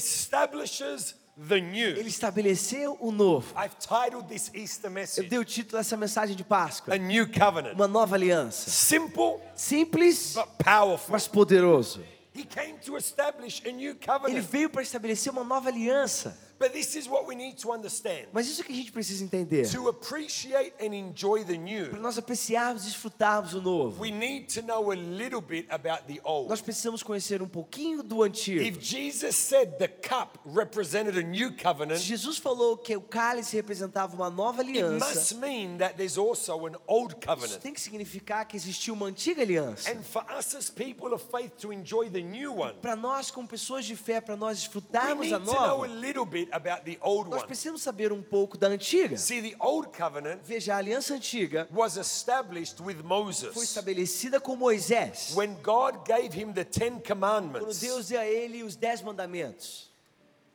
establishes 0.54 1.16
the 1.48 1.62
new. 1.62 1.90
Ele 1.98 2.10
estabeleceu 2.10 2.98
o 3.00 3.12
novo. 3.12 3.54
I've 3.57 3.75
titled 3.80 4.28
this 4.28 4.51
Easter 4.54 4.90
Eu 4.90 4.94
message 4.94 5.30
dei 5.30 5.40
o 5.40 5.46
título 5.46 5.78
dessa 5.78 5.96
mensagem 5.96 6.36
de 6.36 6.44
Páscoa: 6.44 6.94
A 6.94 6.98
New 6.98 7.28
Covenant. 7.31 7.74
uma 7.75 7.88
nova 7.88 8.16
aliança. 8.16 8.69
Simple 8.69 9.40
Simples, 9.56 10.34
but 10.36 10.48
powerful. 10.63 11.12
mas 11.12 11.28
poderoso. 11.28 12.04
He 12.36 12.44
came 12.44 12.78
to 12.80 12.96
establish 12.98 13.62
a 13.68 13.72
new 13.72 13.92
Ele 13.92 14.00
covenant. 14.06 14.42
veio 14.46 14.69
para 14.69 14.81
estabelecer 14.81 15.31
uma 15.31 15.44
nova 15.44 15.69
aliança. 15.69 16.38
But 16.60 16.74
this 16.74 16.96
is 16.96 17.08
what 17.08 17.26
we 17.26 17.36
need 17.36 17.56
to 17.62 17.72
understand. 17.72 18.28
Mas 18.34 18.48
isso 18.48 18.64
que 18.64 18.74
a 18.74 18.76
gente 18.76 18.92
precisa 18.92 19.24
entender. 19.24 19.66
To 19.72 19.88
appreciate 19.88 20.74
and 20.80 20.94
enjoy 20.94 21.46
the 21.46 21.54
Para 21.54 21.58
new, 21.58 22.02
nós 22.02 22.18
apreciarmos 22.18 22.84
e 22.84 22.88
desfrutarmos 22.88 23.54
o 23.54 23.62
novo, 23.62 24.02
we 24.02 24.12
need 24.12 24.54
to 24.54 24.62
know 24.62 24.92
a 24.92 24.96
little 24.96 25.40
bit 25.40 25.66
about 25.70 26.04
the 26.06 26.20
old. 26.24 26.50
nós 26.50 26.60
precisamos 26.60 27.02
conhecer 27.02 27.42
um 27.42 27.48
pouquinho 27.48 28.04
do 28.04 28.24
antigo. 28.24 28.62
If 28.62 28.80
Jesus 28.82 29.36
said 29.38 29.78
the 29.78 29.88
cup 29.88 30.38
represented 30.46 31.18
a 31.18 31.22
new 31.22 31.50
Se 31.52 31.64
covenant, 31.64 32.00
Jesus 32.02 32.38
falou 32.38 32.76
que 32.78 32.94
o 32.96 33.02
cálice 33.02 33.56
representava 33.56 34.14
uma 34.16 34.30
nova 34.30 34.62
it 34.62 34.70
aliança, 34.70 35.16
must 35.16 35.36
mean 35.36 35.78
that 35.78 35.96
there's 35.96 36.18
also 36.18 36.66
an 36.68 36.74
old 36.88 37.16
isso 37.16 37.26
covenant. 37.26 37.62
tem 37.62 37.74
que 37.74 37.80
significar 37.80 38.46
que 38.46 38.58
existia 38.58 38.94
uma 38.94 39.06
antiga 39.06 39.42
aliança. 39.44 39.90
And 39.92 40.04
for 40.04 40.26
us 40.38 40.54
as 40.56 40.70
people 40.70 41.14
of 41.14 41.24
faith 41.32 41.52
to 41.62 41.72
enjoy 41.72 42.10
the 42.10 42.22
new 42.22 42.60
one, 42.60 42.74
Para 42.82 42.98
nós, 42.98 43.32
como 43.32 43.48
pessoas 43.48 43.86
de 43.86 43.96
fé, 43.96 44.20
para 44.20 44.36
nós 44.36 44.58
we 44.58 44.64
desfrutarmos 44.66 45.26
need 45.26 45.34
a 45.36 45.40
to 45.40 45.46
know 45.46 45.84
a 45.84 45.88
nova, 45.88 45.88
little 45.88 46.26
bit 46.26 46.49
about 46.51 46.84
the 46.84 46.98
old 47.01 47.30
nós 47.30 47.40
one. 47.42 47.48
precisamos 47.48 47.81
saber 47.81 48.12
um 48.12 48.22
pouco 48.22 48.57
da 48.57 48.68
antiga. 48.68 49.18
See, 49.18 49.42
the 49.42 49.56
old 49.60 49.90
covenant 49.90 50.42
Veja, 50.44 50.74
a 50.75 50.78
aliança 50.78 51.13
antiga 51.13 51.68
was 51.74 51.98
established 51.98 52.81
with 52.81 52.98
foi 52.98 53.04
Moses. 53.04 53.56
estabelecida 53.56 54.40
com 54.40 54.56
Moisés. 54.56 55.34
When 55.36 55.56
God 55.63 56.06
gave 56.06 56.34
him 56.40 56.51
the 56.54 56.63
Ten 56.63 57.00
Quando 57.00 57.07
Commandments. 57.07 57.80
Deus 57.80 58.07
deu 58.07 58.19
a 58.19 58.25
ele 58.25 58.63
os 58.63 58.75
dez 58.75 59.01
mandamentos. 59.01 59.89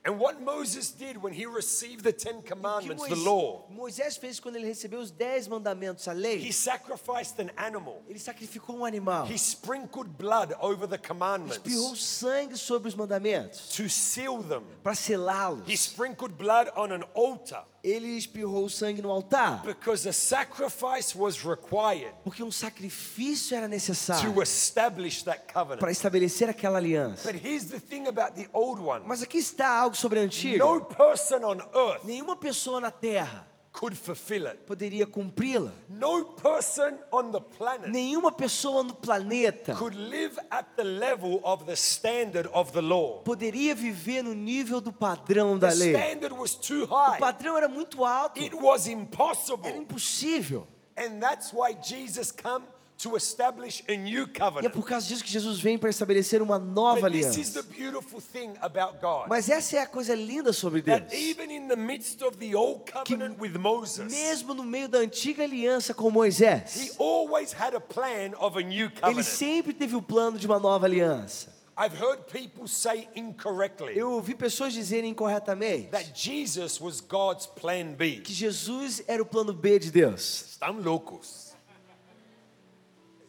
And 0.06 0.18
what 0.20 0.38
Moses 0.42 0.90
did 0.90 1.16
when 1.16 1.32
he 1.32 1.46
received 1.46 2.04
the 2.04 2.12
Ten 2.12 2.42
Commandments, 2.42 3.02
the 3.08 3.14
Moisés, 3.14 3.24
law, 3.24 3.64
Moisés 3.72 4.18
fez 4.18 4.38
quando 4.38 4.56
ele 4.56 4.66
recebeu 4.66 5.00
os 5.00 5.10
dez 5.10 5.48
mandamentos, 5.48 6.06
a 6.08 6.12
lei, 6.12 6.36
he 6.36 6.52
sacrificed 6.52 7.38
an 7.40 7.50
animal. 7.56 8.02
ele 8.06 8.18
sacrificou 8.18 8.76
um 8.76 8.84
animal. 8.84 9.26
He 9.26 9.38
sprinkled 9.38 10.18
blood 10.18 10.52
over 10.60 10.86
the 10.86 10.96
espirrou 10.98 11.08
commandments 11.08 12.00
sangue 12.00 12.54
sobre 12.56 12.88
os 12.88 12.94
mandamentos 12.94 13.70
to 13.76 13.88
seal 13.88 14.42
them. 14.42 14.62
para 14.82 14.92
He 14.92 14.96
selá-los. 14.96 15.74
sprinkled 15.80 16.36
blood 16.36 16.70
on 16.76 16.92
an 16.92 17.02
altar 17.14 17.64
Ele 17.84 18.16
espirrou 18.16 18.66
sangue 18.70 19.02
no 19.02 19.10
altar, 19.10 19.60
because 19.62 20.08
a 20.08 20.12
sacrifice 20.12 21.14
was 21.14 21.44
required 21.44 22.14
porque 22.24 22.42
um 22.42 22.50
sacrifício 22.50 23.54
era 23.54 23.68
necessário 23.68 24.32
to 24.32 24.42
establish 24.42 25.22
that 25.22 25.42
para 25.52 25.64
covenant. 25.64 25.90
estabelecer 25.92 26.48
aquela 26.48 26.78
aliança. 26.78 27.30
But 27.30 27.44
here's 27.44 27.66
the 27.66 27.78
thing 27.78 28.06
about 28.08 28.32
the 28.40 28.48
old 28.54 28.80
one 28.80 29.04
Mas 29.06 29.22
aqui 29.22 29.36
está 29.36 29.68
algo 29.68 29.94
sobre 29.94 30.18
a 30.18 30.22
antiga. 30.22 30.58
no 30.64 30.80
person 30.80 31.44
on 31.44 31.58
earth 31.74 32.04
Nenhuma 32.04 32.36
pessoa 32.36 32.80
na 32.80 32.90
terra 32.90 33.46
could 33.74 33.96
fulfill 33.96 34.46
it. 34.46 34.64
poderia 34.66 35.04
cumpri-la. 35.04 35.72
No 35.90 36.24
person 36.24 36.96
on 37.10 37.32
the 37.32 37.40
planet 37.40 37.90
Nenhuma 37.90 38.30
pessoa 38.30 38.84
no 38.84 38.94
planeta 38.94 39.74
could 39.74 39.96
live 39.96 40.38
at 40.48 40.64
the 40.76 40.84
level 40.84 41.40
of 41.42 41.66
the 41.66 41.74
standard 41.74 42.46
of 42.54 42.70
the 42.72 42.80
law. 42.80 43.20
poderia 43.24 43.74
viver 43.74 44.22
no 44.22 44.32
nível 44.32 44.80
do 44.80 44.92
padrão 44.92 45.58
da 45.58 45.70
The 45.70 45.74
lei. 45.74 45.92
standard 45.96 46.32
was 46.38 46.54
too 46.54 46.84
O 46.88 46.94
high. 46.94 47.18
padrão 47.18 47.56
era 47.56 47.68
muito 47.68 48.04
alto, 48.04 48.40
It 48.40 48.54
was 48.54 48.86
era 48.86 48.96
impossible. 48.96 49.68
impossível. 49.76 50.68
And 50.96 51.18
that's 51.20 51.52
why 51.52 51.74
Jesus 51.74 52.30
come 52.30 52.64
to 52.96 53.16
establish 53.16 53.82
a 53.88 53.96
new 53.96 54.22
E 54.24 54.30
é 54.36 54.38
covenant. 54.38 54.72
por 54.72 54.86
causa 54.86 55.06
disso 55.06 55.22
que 55.24 55.30
Jesus 55.30 55.60
vem 55.60 55.76
para 55.76 55.90
estabelecer 55.90 56.40
uma 56.40 56.58
nova 56.58 57.00
But 57.02 57.12
this 57.12 57.26
is 57.36 57.56
aliança. 57.56 57.62
the 57.62 57.74
beautiful 57.76 58.20
thing 58.20 58.52
about 58.60 58.98
God. 59.00 59.28
Mas 59.28 59.48
essa 59.48 59.76
é 59.76 59.80
a 59.80 59.86
coisa 59.86 60.14
linda 60.14 60.52
sobre 60.52 60.80
Deus. 60.80 61.00
That 61.00 61.14
even 61.14 61.50
in 61.54 61.68
the 61.68 61.76
midst 61.76 62.22
of 62.22 62.36
the 62.38 62.54
old 62.54 62.90
covenant 62.90 63.38
with 63.40 63.58
Moses, 63.58 64.10
Mesmo 64.12 64.54
no 64.54 64.62
meio 64.64 64.88
da 64.88 64.98
antiga 64.98 65.42
aliança 65.42 65.92
com 65.92 66.10
Moisés, 66.10 66.76
he 66.76 66.92
always 66.98 67.52
had 67.52 67.74
a 67.74 67.80
plan 67.80 68.32
of 68.38 68.56
a 68.58 68.62
new 68.62 68.86
ele 68.86 68.90
covenant. 69.00 69.24
sempre 69.24 69.72
teve 69.74 69.96
o 69.96 70.02
plano 70.02 70.38
de 70.38 70.46
uma 70.46 70.58
nova 70.60 70.86
aliança. 70.86 71.52
I've 71.76 72.00
heard 72.00 72.20
people 72.30 72.68
say 72.68 73.08
incorrectly 73.16 73.98
Eu 73.98 74.12
ouvi 74.12 74.36
pessoas 74.36 74.72
dizerem 74.72 75.10
incorretamente 75.10 75.88
that 75.88 76.12
Jesus 76.14 76.80
was 76.80 77.00
God's 77.00 77.46
plan 77.46 77.94
B. 77.94 78.20
que 78.20 78.32
Jesus 78.32 79.02
era 79.08 79.20
o 79.20 79.26
plano 79.26 79.52
B 79.52 79.80
de 79.80 79.90
Deus. 79.90 80.44
Estão 80.52 80.80
loucos. 80.80 81.43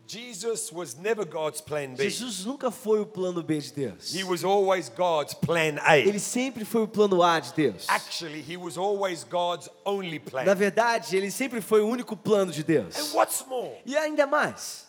Jesus 0.08 0.72
was 0.72 0.96
never 0.98 1.26
God's 1.26 1.62
plan 1.62 1.96
B. 1.96 2.04
Jesus 2.04 2.46
nunca 2.46 2.70
foi 2.70 3.00
o 3.00 3.06
plano 3.06 3.42
B 3.42 3.58
de 3.60 3.72
Deus. 3.74 4.14
He 4.14 4.24
was 4.24 4.44
always 4.44 4.88
God's 4.90 5.34
plan 5.34 5.78
Ele 5.92 6.18
A. 6.18 6.20
sempre 6.20 6.64
foi 6.64 6.84
o 6.84 6.88
plano 6.88 7.24
A 7.24 7.40
de 7.40 7.54
Deus. 7.54 7.86
Actually, 7.90 8.42
he 8.42 8.56
was 8.56 8.78
always 8.78 9.24
God's 9.24 9.68
only 9.84 10.20
Na 10.20 10.30
plan. 10.44 10.56
verdade, 10.56 11.16
ele 11.18 11.32
sempre 11.32 11.60
foi 11.60 11.82
o 11.82 11.88
único 11.88 12.16
plano 12.16 12.52
de 12.52 12.64
Deus. 12.64 12.96
And 12.96 13.16
what's 13.18 13.44
more, 13.48 13.78
E 13.86 13.96
ainda 13.98 14.28
mais, 14.28 14.85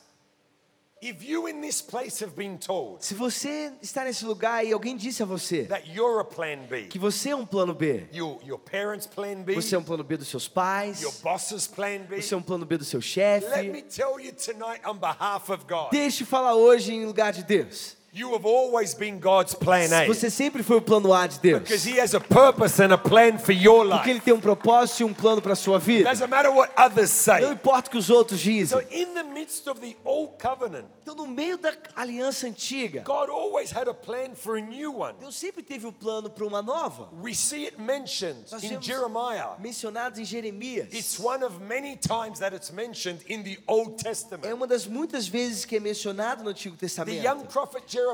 Se 3.01 3.15
você 3.15 3.73
está 3.83 4.05
nesse 4.05 4.25
lugar 4.25 4.65
e 4.65 4.73
alguém 4.73 4.97
disse 4.97 5.23
a 5.23 5.27
você 5.27 5.65
that 5.65 5.91
you're 5.91 6.21
a 6.21 6.25
plan 6.25 6.67
B, 6.69 6.85
que 6.85 6.99
você 6.99 7.31
é 7.31 7.37
um 7.37 7.45
plano 7.45 7.75
B, 7.75 8.07
your, 8.15 8.39
your 8.43 8.59
parents' 8.59 9.07
plan 9.07 9.43
B, 9.43 9.55
você 9.55 9.75
é 9.75 9.79
um 9.79 9.85
plano 9.85 10.03
B 10.03 10.17
dos 10.17 10.29
seus 10.29 10.49
pais, 10.49 11.03
your 11.03 11.13
boss's 11.23 11.67
plan 11.67 11.99
B, 12.09 12.23
você 12.23 12.33
é 12.33 12.37
um 12.37 12.43
plano 12.43 12.65
B 12.65 12.79
do 12.79 12.85
seu 12.85 13.01
let 13.01 13.67
me 13.71 13.81
chefe, 13.81 13.83
tell 13.83 14.19
you 14.19 14.33
tonight 14.33 14.81
on 14.87 14.97
behalf 14.97 15.51
of 15.51 15.67
God, 15.67 15.91
deixe 15.91 16.23
eu 16.23 16.27
falar 16.27 16.55
hoje 16.55 16.95
em 16.95 17.05
lugar 17.05 17.31
de 17.33 17.45
Deus. 17.45 17.95
You 18.19 18.33
have 18.35 18.47
always 18.47 18.95
been 18.95 19.19
God's 19.21 19.55
plan 19.55 19.93
A. 19.93 20.07
Você 20.07 20.31
sempre 20.31 20.63
foi 20.63 20.77
o 20.77 20.81
plano 20.83 21.13
A 21.13 21.27
de 21.27 21.39
Deus. 21.39 21.61
Because 21.63 21.87
He 21.89 22.01
has 22.01 22.15
a 22.15 22.21
purpose 22.21 22.81
and 22.83 22.93
a 22.93 22.99
plan 22.99 23.39
for 23.39 23.53
your 23.53 23.85
Porque 23.87 23.97
life. 23.97 24.11
Ele 24.11 24.21
tem 24.21 24.33
um 24.35 24.41
propósito 24.41 25.01
e 25.01 25.05
um 25.05 25.13
plano 25.13 25.43
para 25.43 25.53
a 25.53 25.57
sua 25.57 25.79
vida. 25.79 26.09
Doesn't 26.09 26.29
matter 26.31 26.51
what 26.53 26.73
others 26.79 27.11
Não 27.27 27.39
say. 27.39 27.53
importa 27.53 27.89
o 27.89 27.91
que 27.91 27.99
os 27.99 28.09
outros 28.11 28.41
So, 28.41 28.45
dizem. 28.49 28.79
in 28.91 29.15
the 29.15 29.23
midst 29.23 29.67
of 29.67 29.81
the 29.81 29.95
old 30.05 30.35
covenant, 30.41 30.87
Então, 31.03 31.15
no 31.15 31.27
meio 31.27 31.59
da 31.59 31.73
aliança 31.95 32.47
antiga, 32.47 33.03
God 33.05 33.29
always 33.31 33.71
had 33.71 33.89
a 33.89 33.95
plan 33.95 34.35
for 34.35 34.57
a 34.57 34.61
new 34.61 35.01
one. 35.01 35.15
Deus 35.21 35.37
sempre 35.37 35.63
teve 35.63 35.87
um 35.87 35.93
plano 35.93 36.31
para 36.31 36.45
uma 36.47 36.63
nova. 36.63 37.09
We 37.23 37.35
see 37.35 37.67
it 37.67 37.81
mentioned 37.81 38.47
Nós 38.51 38.63
in 38.65 38.81
Jeremiah. 38.81 39.57
mencionados 39.59 40.19
em 40.19 40.25
Jeremias. 40.25 40.89
It's 40.93 41.19
one 41.21 41.45
of 41.45 41.61
many 41.61 41.97
times 41.97 42.39
that 42.41 42.55
it's 42.55 42.71
mentioned 42.71 43.21
in 43.29 43.43
the 43.43 43.59
Old 43.67 44.01
É 44.01 44.05
Testament. 44.09 44.53
uma 44.53 44.67
das 44.67 44.87
muitas 44.87 45.29
vezes 45.29 45.65
que 45.65 45.77
é 45.77 45.81
mencionado 45.81 46.43
no 46.43 46.51
Antigo 46.51 46.77
The 46.77 46.87
young 46.87 46.91
Testamento. 46.91 47.47
prophet 47.53 47.83
Jeremiah 47.87 48.06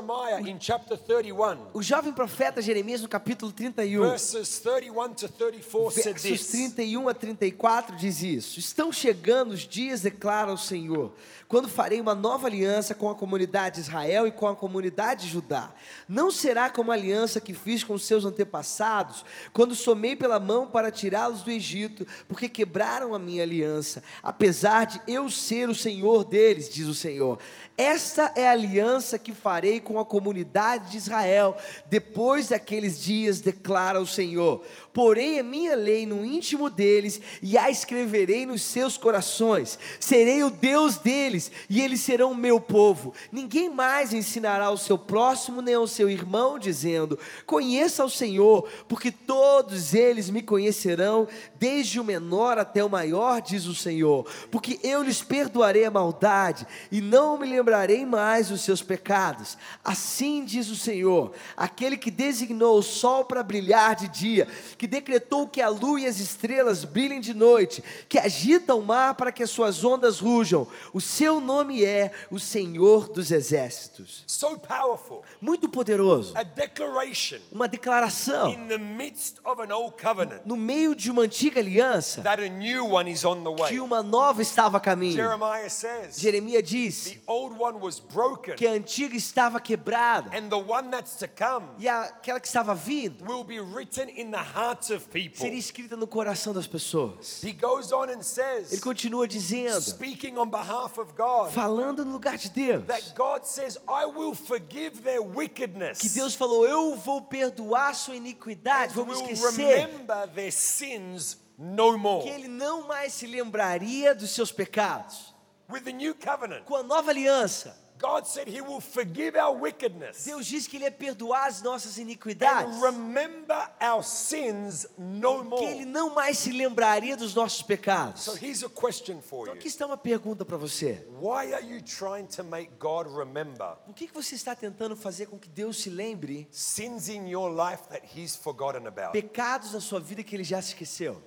in 0.47 0.57
chapter 0.59 0.97
31, 0.97 1.67
O 1.73 1.83
jovem 1.83 2.11
profeta 2.11 2.61
Jeremias, 2.61 3.01
no 3.01 3.07
capítulo 3.07 3.51
31, 3.51 4.09
verses 4.09 4.59
31 4.59 5.13
to 5.13 5.29
34, 5.29 5.91
said 5.91 6.19
versos 6.19 6.21
this 6.21 6.47
31 6.51 7.09
a 7.09 7.13
34, 7.13 7.95
diz 7.95 8.21
isso: 8.23 8.59
Estão 8.59 8.91
chegando 8.91 9.51
os 9.51 9.61
dias, 9.61 10.01
declara 10.01 10.51
o 10.51 10.57
Senhor, 10.57 11.13
quando 11.47 11.67
farei 11.69 12.01
uma 12.01 12.15
nova 12.15 12.47
aliança 12.47 12.95
com 12.95 13.09
a 13.09 13.15
comunidade 13.15 13.75
de 13.75 13.81
Israel 13.81 14.25
e 14.25 14.31
com 14.31 14.47
a 14.47 14.55
comunidade 14.55 15.25
de 15.25 15.31
Judá. 15.31 15.71
Não 16.07 16.31
será 16.31 16.69
como 16.69 16.91
a 16.91 16.95
aliança 16.95 17.39
que 17.39 17.53
fiz 17.53 17.83
com 17.83 17.93
os 17.93 18.05
seus 18.05 18.25
antepassados, 18.25 19.23
quando 19.51 19.75
somei 19.75 20.15
pela 20.15 20.39
mão 20.39 20.67
para 20.67 20.89
tirá-los 20.89 21.43
do 21.43 21.51
Egito, 21.51 22.07
porque 22.27 22.49
quebraram 22.49 23.13
a 23.13 23.19
minha 23.19 23.43
aliança, 23.43 24.03
apesar 24.21 24.85
de 24.85 25.01
eu 25.07 25.29
ser 25.29 25.69
o 25.69 25.75
Senhor 25.75 26.23
deles, 26.23 26.69
diz 26.69 26.87
o 26.87 26.95
Senhor. 26.95 27.39
Esta 27.77 28.31
é 28.35 28.47
a 28.47 28.51
aliança 28.51 29.17
que 29.17 29.33
farei 29.33 29.72
com 29.79 29.99
a 29.99 30.05
comunidade 30.05 30.91
de 30.91 30.97
Israel 30.97 31.55
depois 31.89 32.49
daqueles 32.49 33.01
dias, 33.03 33.41
declara 33.41 33.99
o 34.01 34.07
Senhor. 34.07 34.63
Porém, 34.93 35.39
a 35.39 35.43
minha 35.43 35.75
lei 35.75 36.05
no 36.05 36.23
íntimo 36.23 36.69
deles 36.69 37.19
e 37.41 37.57
a 37.57 37.67
escreverei 37.69 38.45
nos 38.45 38.61
seus 38.61 38.95
corações. 38.95 39.79
Serei 39.99 40.43
o 40.43 40.51
Deus 40.51 40.97
deles 40.97 41.51
e 41.67 41.81
eles 41.81 42.01
serão 42.01 42.31
o 42.31 42.35
meu 42.35 42.61
povo. 42.61 43.11
Ninguém 43.31 43.69
mais 43.69 44.13
ensinará 44.13 44.65
ao 44.65 44.77
seu 44.77 44.95
próximo 44.95 45.63
nem 45.63 45.73
ao 45.73 45.87
seu 45.87 46.11
irmão, 46.11 46.59
dizendo: 46.59 47.17
Conheça 47.47 48.05
o 48.05 48.09
Senhor, 48.09 48.69
porque 48.87 49.11
todos 49.11 49.95
eles 49.95 50.29
me 50.29 50.43
conhecerão, 50.43 51.27
desde 51.55 51.99
o 51.99 52.03
menor 52.03 52.59
até 52.59 52.83
o 52.83 52.89
maior, 52.89 53.41
diz 53.41 53.65
o 53.65 53.73
Senhor. 53.73 54.27
Porque 54.51 54.79
eu 54.83 55.01
lhes 55.01 55.23
perdoarei 55.23 55.85
a 55.85 55.91
maldade 55.91 56.67
e 56.91 57.01
não 57.01 57.39
me 57.39 57.47
lembrarei 57.47 58.05
mais 58.05 58.49
dos 58.49 58.61
seus 58.61 58.83
pecados. 58.83 59.57
Assim 59.83 60.45
diz 60.45 60.69
o 60.69 60.75
Senhor, 60.75 61.31
aquele 61.57 61.97
que 61.97 62.11
designou 62.11 62.77
o 62.77 62.83
sol 62.83 63.25
para 63.25 63.41
brilhar 63.41 63.95
de 63.95 64.07
dia, 64.07 64.47
que 64.83 64.87
decretou 64.87 65.47
que 65.47 65.61
a 65.61 65.69
lua 65.69 66.01
e 66.01 66.05
as 66.05 66.19
estrelas 66.19 66.83
brilhem 66.83 67.21
de 67.21 67.33
noite, 67.33 67.81
que 68.09 68.19
agita 68.19 68.75
o 68.75 68.81
mar 68.81 69.15
para 69.15 69.31
que 69.31 69.41
as 69.41 69.49
suas 69.49 69.81
ondas 69.81 70.19
rujam. 70.19 70.67
O 70.93 70.99
seu 70.99 71.39
nome 71.39 71.85
é 71.85 72.11
o 72.29 72.37
Senhor 72.37 73.07
dos 73.07 73.31
Exércitos. 73.31 74.25
so 74.27 74.59
powerful. 74.59 75.23
Muito 75.39 75.69
poderoso. 75.69 76.33
A 76.35 76.43
declaration 76.43 77.37
Uma 77.49 77.69
declaração 77.69 78.51
in 78.51 78.67
the 78.67 78.77
midst 78.77 79.37
of 79.45 79.61
an 79.61 79.73
old 79.73 79.95
covenant 79.95 80.41
no 80.43 80.57
meio 80.57 80.93
de 80.93 81.09
uma 81.09 81.21
antiga 81.21 81.61
aliança 81.61 82.21
that 82.21 82.43
a 82.43 82.49
new 82.49 82.91
one 82.91 83.09
is 83.09 83.23
on 83.23 83.41
the 83.41 83.53
que 83.67 83.75
way. 83.75 83.79
uma 83.79 84.03
nova 84.03 84.41
estava 84.41 84.79
a 84.79 84.81
caminho. 84.81 85.13
Jeremiah 85.15 85.69
says 85.69 86.19
Jeremias 86.19 86.63
diz 86.69 87.03
the 87.05 87.21
old 87.25 87.55
one 87.57 87.79
was 87.79 88.01
broken 88.01 88.55
que 88.55 88.67
a 88.67 88.71
antiga 88.71 89.15
estava 89.15 89.61
quebrada 89.61 90.29
and 90.37 90.49
the 90.49 90.55
one 90.55 90.89
that's 90.89 91.15
to 91.15 91.27
come 91.29 91.67
e 91.79 91.87
aquela 91.87 92.41
que 92.41 92.47
estava 92.47 92.75
vindo 92.75 93.23
will 93.25 93.45
be 93.45 93.61
written 93.61 94.09
in 94.09 94.29
the 94.29 94.37
hearts 94.73 94.89
of 94.89 95.07
people. 95.09 95.37
seria 95.37 95.57
escrita 95.59 95.95
no 95.95 96.07
coração 96.07 96.53
das 96.53 96.67
pessoas. 96.67 97.41
He 97.43 97.53
goes 97.53 97.91
on 97.91 98.09
and 98.09 98.13
Ele 98.15 98.23
says, 98.23 98.79
continua 98.79 99.27
dizendo, 99.27 99.79
speaking 99.81 100.37
on 100.37 100.49
behalf 100.49 100.97
of 100.97 101.13
God, 101.15 101.51
falando 101.51 102.03
no 102.03 102.11
lugar 102.13 102.37
de 102.37 102.49
Deus, 102.49 102.85
that 102.85 103.13
God 103.15 103.45
says, 103.45 103.77
I 103.87 104.05
will 104.05 104.33
forgive 104.35 105.01
their 105.01 105.21
wickedness. 105.21 105.99
que 105.99 106.09
Deus 106.09 106.35
falou: 106.35 106.65
Eu 106.67 106.95
vou 106.95 107.21
perdoar 107.21 107.93
sua 107.95 108.15
iniquidade, 108.15 108.93
and 108.93 109.05
vou 109.05 109.13
esquecer. 109.13 109.57
remember 109.57 110.27
their 110.33 110.51
sins 110.51 111.37
no 111.57 111.97
more. 111.97 112.23
Que 112.23 112.29
Ele 112.29 112.47
não 112.47 112.87
mais 112.87 113.13
se 113.13 113.27
lembraria 113.27 114.13
dos 114.15 114.31
seus 114.31 114.51
pecados. 114.51 115.33
With 115.69 115.81
the 115.81 115.93
new 115.93 116.13
covenant, 116.13 116.65
Com 116.65 116.75
a 116.75 116.83
nova 116.83 117.09
aliança, 117.11 117.75
God 118.03 118.25
said 118.27 118.47
He 118.49 118.59
will 118.61 118.81
forgive 118.81 119.37
our 119.39 119.55
wickedness 119.57 120.25
Deus 120.25 120.45
diz 120.45 120.67
que 120.67 120.75
Ele 120.75 120.83
ia 120.85 120.91
perdoar 120.91 121.47
as 121.47 121.61
nossas 121.61 121.97
iniquidades. 121.97 122.75
and 122.75 122.81
remember 122.81 123.69
our 123.81 124.03
sins 124.03 124.85
no 124.97 125.45
Que 125.57 125.63
Ele 125.65 125.75
more. 125.75 125.85
não 125.85 126.13
mais 126.13 126.37
se 126.37 126.51
lembraria 126.51 127.15
dos 127.15 127.33
nossos 127.33 127.61
pecados. 127.61 128.21
So 128.23 128.33
here's 128.35 128.63
a 128.63 128.69
question 128.69 129.21
for 129.21 129.43
Então 129.47 129.53
aqui 129.53 129.67
está 129.67 129.85
uma 129.85 129.97
pergunta 129.97 130.43
para 130.43 130.57
você. 130.57 131.07
Why 131.21 131.53
are 131.53 131.65
you 131.65 131.81
trying 131.81 132.25
to 132.35 132.43
make 132.43 132.71
God 132.77 133.07
remember 133.07 133.77
O 133.87 133.93
que 133.93 134.07
que 134.07 134.13
você 134.13 134.35
está 134.35 134.53
tentando 134.55 134.95
fazer 134.97 135.27
com 135.27 135.39
que 135.39 135.47
Deus 135.47 135.81
se 135.81 135.89
lembre 135.89 136.47
sins 136.51 137.07
in 137.07 137.27
your 137.29 137.49
life 137.49 137.83
that 137.89 138.01
He's 138.13 138.35
forgotten 138.35 138.85
about? 138.87 139.13
pecados 139.13 139.71
na 139.73 139.79
sua 139.79 139.99
vida 140.01 140.23
que 140.23 140.35
Ele 140.35 140.43
já 140.43 140.61
se 140.61 140.69
esqueceu? 140.69 141.21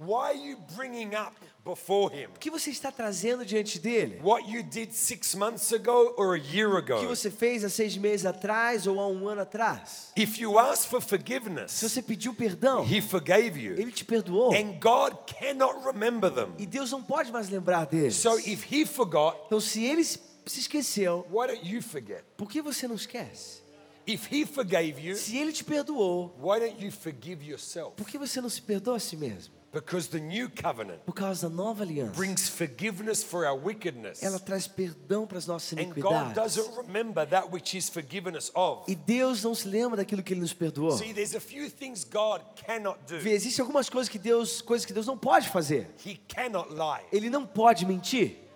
Why 0.00 0.28
are 0.30 0.34
you 0.36 0.56
bringing 0.76 1.14
up 1.16 1.34
before 1.64 2.14
Him 2.14 2.28
O 2.34 2.38
que 2.38 2.50
você 2.50 2.70
está 2.70 2.92
trazendo 2.92 3.44
diante 3.44 3.78
dele? 3.80 4.20
what 4.22 4.48
you 4.48 4.62
did 4.62 4.92
six 4.92 5.34
months 5.34 5.72
ago 5.72 6.14
or 6.16 6.34
a 6.34 6.38
year 6.38 6.70
O 6.76 6.82
que 6.84 6.92
ago? 6.92 7.06
você 7.08 7.30
fez 7.30 7.64
há 7.64 7.68
seis 7.68 7.96
meses 7.96 8.24
atrás 8.24 8.86
ou 8.86 9.00
há 9.00 9.08
um 9.08 9.26
ano 9.26 9.40
atrás? 9.42 10.12
If 10.16 10.38
you 10.38 10.56
ask 10.58 10.88
for 10.88 11.02
Se 11.02 11.08
forgiveness, 11.08 11.72
você 11.82 12.00
pediu 12.00 12.32
perdão, 12.32 12.84
He 12.88 13.00
forgave 13.00 13.60
you. 13.60 13.74
ele 13.74 13.90
te 13.90 14.04
perdoou. 14.04 14.54
And 14.54 14.78
God 14.80 15.16
cannot 15.26 15.84
remember 15.84 16.30
them. 16.32 16.54
E 16.58 16.64
Deus 16.66 16.92
não 16.92 17.02
pode 17.02 17.32
mais 17.32 17.48
lembrar 17.48 17.86
deles. 17.86 18.14
So 18.14 18.38
if 18.38 18.70
He 18.72 18.86
forgot, 18.86 19.36
Então, 19.46 19.60
se 19.60 19.84
ele 19.84 20.04
se 20.04 20.20
se 20.46 20.60
esqueceu, 20.60 21.26
why 21.30 21.46
don't 21.48 21.60
you 21.68 21.82
forget? 21.82 22.22
por 22.36 22.48
que 22.48 22.62
você 22.62 22.88
não 22.88 22.94
esquece? 22.94 23.60
If 24.06 24.32
He 24.32 24.46
forgave 24.46 24.98
you, 24.98 25.14
Se 25.16 25.36
ele 25.36 25.52
te 25.52 25.62
perdoou, 25.62 26.34
why 26.40 26.58
don't 26.60 26.82
you 26.82 26.90
forgive 26.90 27.44
yourself? 27.44 27.92
por 27.96 28.08
que 28.08 28.16
você 28.16 28.40
não 28.40 28.48
se 28.48 28.62
perdoa 28.62 28.96
a 28.96 28.98
si 29.00 29.14
mesmo? 29.16 29.57
Because 29.70 30.08
the 30.08 30.18
new 30.18 30.48
covenant 30.48 31.00
Por 31.04 31.12
causa 31.14 31.48
da 31.48 31.54
nova 31.54 31.84
aliança. 31.84 32.12
brings 32.14 32.48
forgiveness 32.48 33.22
for 33.22 33.44
our 33.46 33.54
wickedness. 33.58 34.22
Ela 34.22 34.38
traz 34.38 34.66
perdão 34.66 35.26
para 35.26 35.36
as 35.36 35.46
nossas 35.46 35.72
And 35.78 35.90
God 35.90 35.98
iniquidades. 35.98 36.34
doesn't 36.34 36.76
remember 36.78 37.26
that 37.26 37.50
which 37.52 37.76
He's 37.76 37.88
forgiven 37.88 38.34
us 38.34 38.50
of. 38.54 38.90
E 38.90 38.94
Deus 38.94 39.44
não 39.44 39.54
se 39.54 39.68
lembra 39.68 39.98
daquilo 39.98 40.22
que 40.22 40.32
ele 40.32 40.40
nos 40.40 40.54
perdoou. 40.54 40.92
See, 40.96 41.12
there's 41.12 41.34
a 41.34 41.40
few 41.40 41.68
things 41.70 42.02
God 42.04 42.40
cannot 42.66 42.98
do. 43.06 43.18
Vê, 43.20 43.32
Existem 43.32 43.62
algumas 43.62 43.90
coisas 43.90 44.08
que 44.08 44.18
Deus, 44.18 44.62
coisas 44.62 44.86
que 44.86 44.92
Deus 44.94 45.06
não 45.06 45.18
pode 45.18 45.48
fazer. 45.50 45.86
He 46.04 46.18
cannot 46.28 46.70
lie. 46.70 47.04
Ele 47.12 47.28
não 47.28 47.44
pode 47.46 47.84
mentir. 47.84 48.47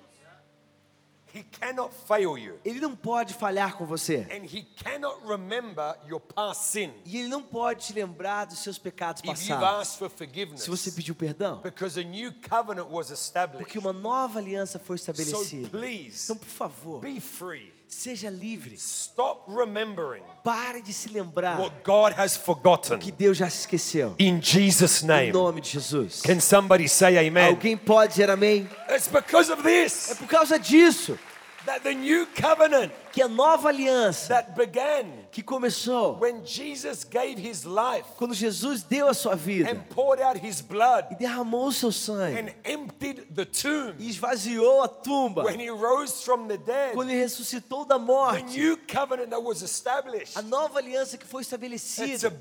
He 1.35 1.43
cannot 1.45 1.93
fail 2.07 2.37
you. 2.37 2.59
Ele 2.65 2.79
não 2.81 2.95
pode 2.95 3.33
falhar 3.35 3.75
com 3.77 3.87
você. 3.87 4.27
And 4.31 4.45
He 4.45 4.67
cannot 4.77 5.21
remember 5.27 5.97
your 6.07 6.21
past 6.21 6.65
sin 6.73 6.93
E 7.07 7.17
ele 7.19 7.29
não 7.29 7.43
pode 7.43 7.87
te 7.87 7.93
lembrar 7.95 8.45
dos 8.45 8.59
seus 8.59 8.77
pecados 8.79 9.23
passados. 9.23 9.65
asked 9.81 9.99
for 9.99 10.11
forgiveness. 10.11 10.63
Se 10.63 10.71
você 10.71 10.91
pediu 10.93 11.15
perdão, 11.15 11.61
Because 11.63 11.99
a 11.99 12.03
new 12.05 12.33
covenant 12.49 12.89
was 12.91 13.11
established. 13.11 13.65
porque 13.65 13.79
uma 13.79 13.93
nova 13.93 14.39
aliança 14.39 14.79
foi 14.79 14.99
So 14.99 15.11
estabelecida. 15.11 15.69
please 15.71 16.25
Então, 16.25 16.37
por 16.37 16.49
favor, 16.49 17.01
be 17.01 17.19
free. 17.21 17.72
Seja 17.93 18.31
livre. 18.31 18.75
Stop 18.77 19.45
remembering 19.49 20.23
Pare 20.43 20.81
de 20.83 20.93
se 20.93 21.09
lembrar 21.11 21.59
what 21.59 21.73
God 21.85 22.13
has 22.19 22.37
forgotten. 22.37 22.99
que 22.99 23.13
Deus 23.13 23.37
já 23.37 23.47
esqueceu. 23.47 24.15
In 24.19 24.41
Jesus' 24.41 25.03
Em 25.03 25.07
name. 25.07 25.33
nome 25.33 25.61
de 25.61 25.69
Jesus. 25.71 26.23
Can 26.23 26.41
somebody 26.41 26.89
say 26.89 27.17
amen? 27.29 27.49
Alguém 27.49 27.77
pode 27.77 28.13
dizer 28.13 28.31
amém? 28.31 28.69
It's 28.91 29.09
because 29.09 29.51
of 29.53 29.61
É 29.67 29.85
this 29.85 30.15
por 30.19 30.27
causa 30.27 30.59
disso 30.59 31.19
that 31.67 31.81
the 31.83 31.95
new 31.95 32.27
covenant 32.41 32.93
que 33.13 33.21
a 33.23 33.29
nova 33.29 33.69
aliança 33.69 34.29
that 34.29 34.53
began 34.57 35.05
que 35.31 35.43
começou 35.43 36.19
when 36.19 36.43
Jesus 36.45 37.05
gave 37.05 37.39
his 37.39 37.65
life 37.65 38.05
quando 38.17 38.35
Jesus 38.35 38.83
deu 38.83 39.07
a 39.09 39.15
sua 39.15 39.35
vida 39.37 39.71
and 39.71 39.81
poured 39.95 40.23
out 40.23 40.39
his 40.45 40.61
blood 40.61 41.07
e 41.11 41.15
derramou 41.17 41.67
o 41.67 41.73
seu 41.73 41.93
sangue 41.93 42.39
and 42.39 42.53
emptied 42.65 43.23
the 43.35 43.45
tomb 43.45 43.95
e 43.99 44.09
esvaziou 44.09 44.83
a 44.83 44.89
tumba, 44.89 45.45
when 45.45 45.61
he 45.61 45.69
rose 45.71 46.23
from 46.25 46.47
the 46.49 46.57
dead. 46.57 46.95
quando 46.95 47.11
ele 47.11 47.21
ressuscitou 47.21 47.85
da 47.85 47.99
morte, 47.99 48.59
new 48.59 48.79
covenant 48.91 49.29
that 49.29 49.43
was 49.43 49.63
established. 49.63 50.37
a 50.39 50.43
nova 50.43 50.79
aliança 50.79 51.19
que 51.19 51.27
foi 51.27 51.43
It's 51.43 51.53
a 51.53 51.57
estabelecida 51.57 52.33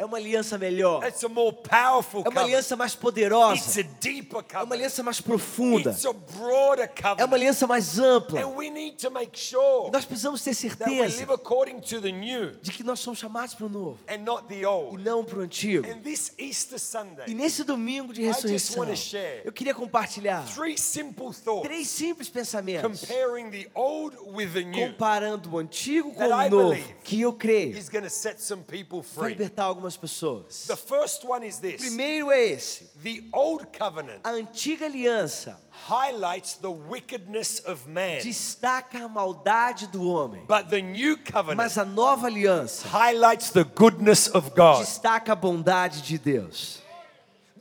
é 0.00 0.04
uma 0.04 0.16
aliança 0.16 0.56
melhor, 0.56 1.04
It's 1.04 1.22
a 1.24 1.28
more 1.28 1.54
powerful 1.56 2.20
é 2.20 2.28
uma 2.28 2.30
covenant. 2.30 2.44
aliança 2.44 2.76
mais 2.76 2.92
It's 2.92 3.00
poderosa, 3.02 3.80
a 3.80 3.82
deeper 4.00 4.36
é 4.36 4.38
uma 4.38 4.42
covenant. 4.42 4.72
aliança 4.72 5.02
mais 5.02 5.20
profunda, 5.20 5.90
It's 5.90 6.06
a 6.06 6.12
broader 6.12 6.90
é 7.18 7.24
uma 7.24 7.36
aliança 7.36 7.66
mais 7.66 7.98
ampla. 7.98 8.40
Sure 9.82 9.92
Nós 9.92 10.04
precisamos 10.04 10.42
ter 10.42 10.54
certeza 10.54 11.26
de 12.60 12.72
que 12.72 12.82
nós 12.82 13.00
somos 13.00 13.18
chamados 13.18 13.54
para 13.54 13.66
o 13.66 13.68
novo 13.68 13.98
and 14.08 14.18
not 14.18 14.46
the 14.48 14.60
e 14.60 14.98
não 14.98 15.24
para 15.24 15.38
o 15.38 15.42
antigo. 15.42 15.86
And 15.86 16.00
this 16.00 16.32
Easter 16.38 16.76
E 16.76 16.78
Sunday, 16.78 17.34
nesse 17.34 17.64
domingo 17.64 18.12
de 18.12 18.22
ressurreição, 18.22 18.84
eu 19.44 19.52
queria 19.52 19.74
compartilhar 19.74 20.44
três 20.52 20.80
simples 20.80 22.28
pensamentos, 22.28 23.00
comparing 23.00 23.50
the 23.50 23.70
old 23.74 24.16
with 24.26 24.52
the 24.52 24.64
new 24.64 24.92
comparando 24.92 25.54
o 25.54 25.58
antigo 25.58 26.12
com 26.12 26.24
o 26.24 26.48
novo, 26.48 26.94
que 27.04 27.20
eu 27.20 27.32
creio 27.32 27.76
is 27.76 27.88
going 27.88 28.02
to 28.02 28.10
set 28.10 28.40
some 28.40 28.62
people 28.62 29.02
vai 29.02 29.24
free. 29.24 29.28
libertar 29.30 29.64
algumas 29.64 29.96
pessoas. 29.96 30.66
The 30.66 30.76
first 30.76 31.24
one 31.26 31.46
is 31.46 31.58
O 31.58 31.60
this 31.60 31.76
primeiro 31.76 32.30
é 32.30 32.44
esse: 32.44 32.90
the 33.02 33.24
old 33.32 33.66
covenant 33.76 34.20
a 34.24 34.30
antiga 34.30 34.86
aliança 34.86 35.60
highlights 35.88 36.54
the 36.54 36.70
wickedness 36.70 37.60
of 37.60 37.86
man, 37.86 38.20
destaca 38.20 39.04
a 39.04 39.08
maldade 39.08 39.86
do 39.90 40.00
homem, 40.12 40.44
but 40.46 40.68
the 40.70 40.80
new 40.80 41.16
covenant 41.16 41.56
mas 41.56 41.76
a 41.76 41.84
nova 41.84 42.26
aliança 42.28 42.86
highlights 42.86 43.50
the 43.50 43.64
goodness 43.64 44.28
of 44.28 44.50
God. 44.54 44.80
destaca 44.80 45.32
a 45.32 45.36
bondade 45.36 46.02
de 46.02 46.18
Deus. 46.18 46.80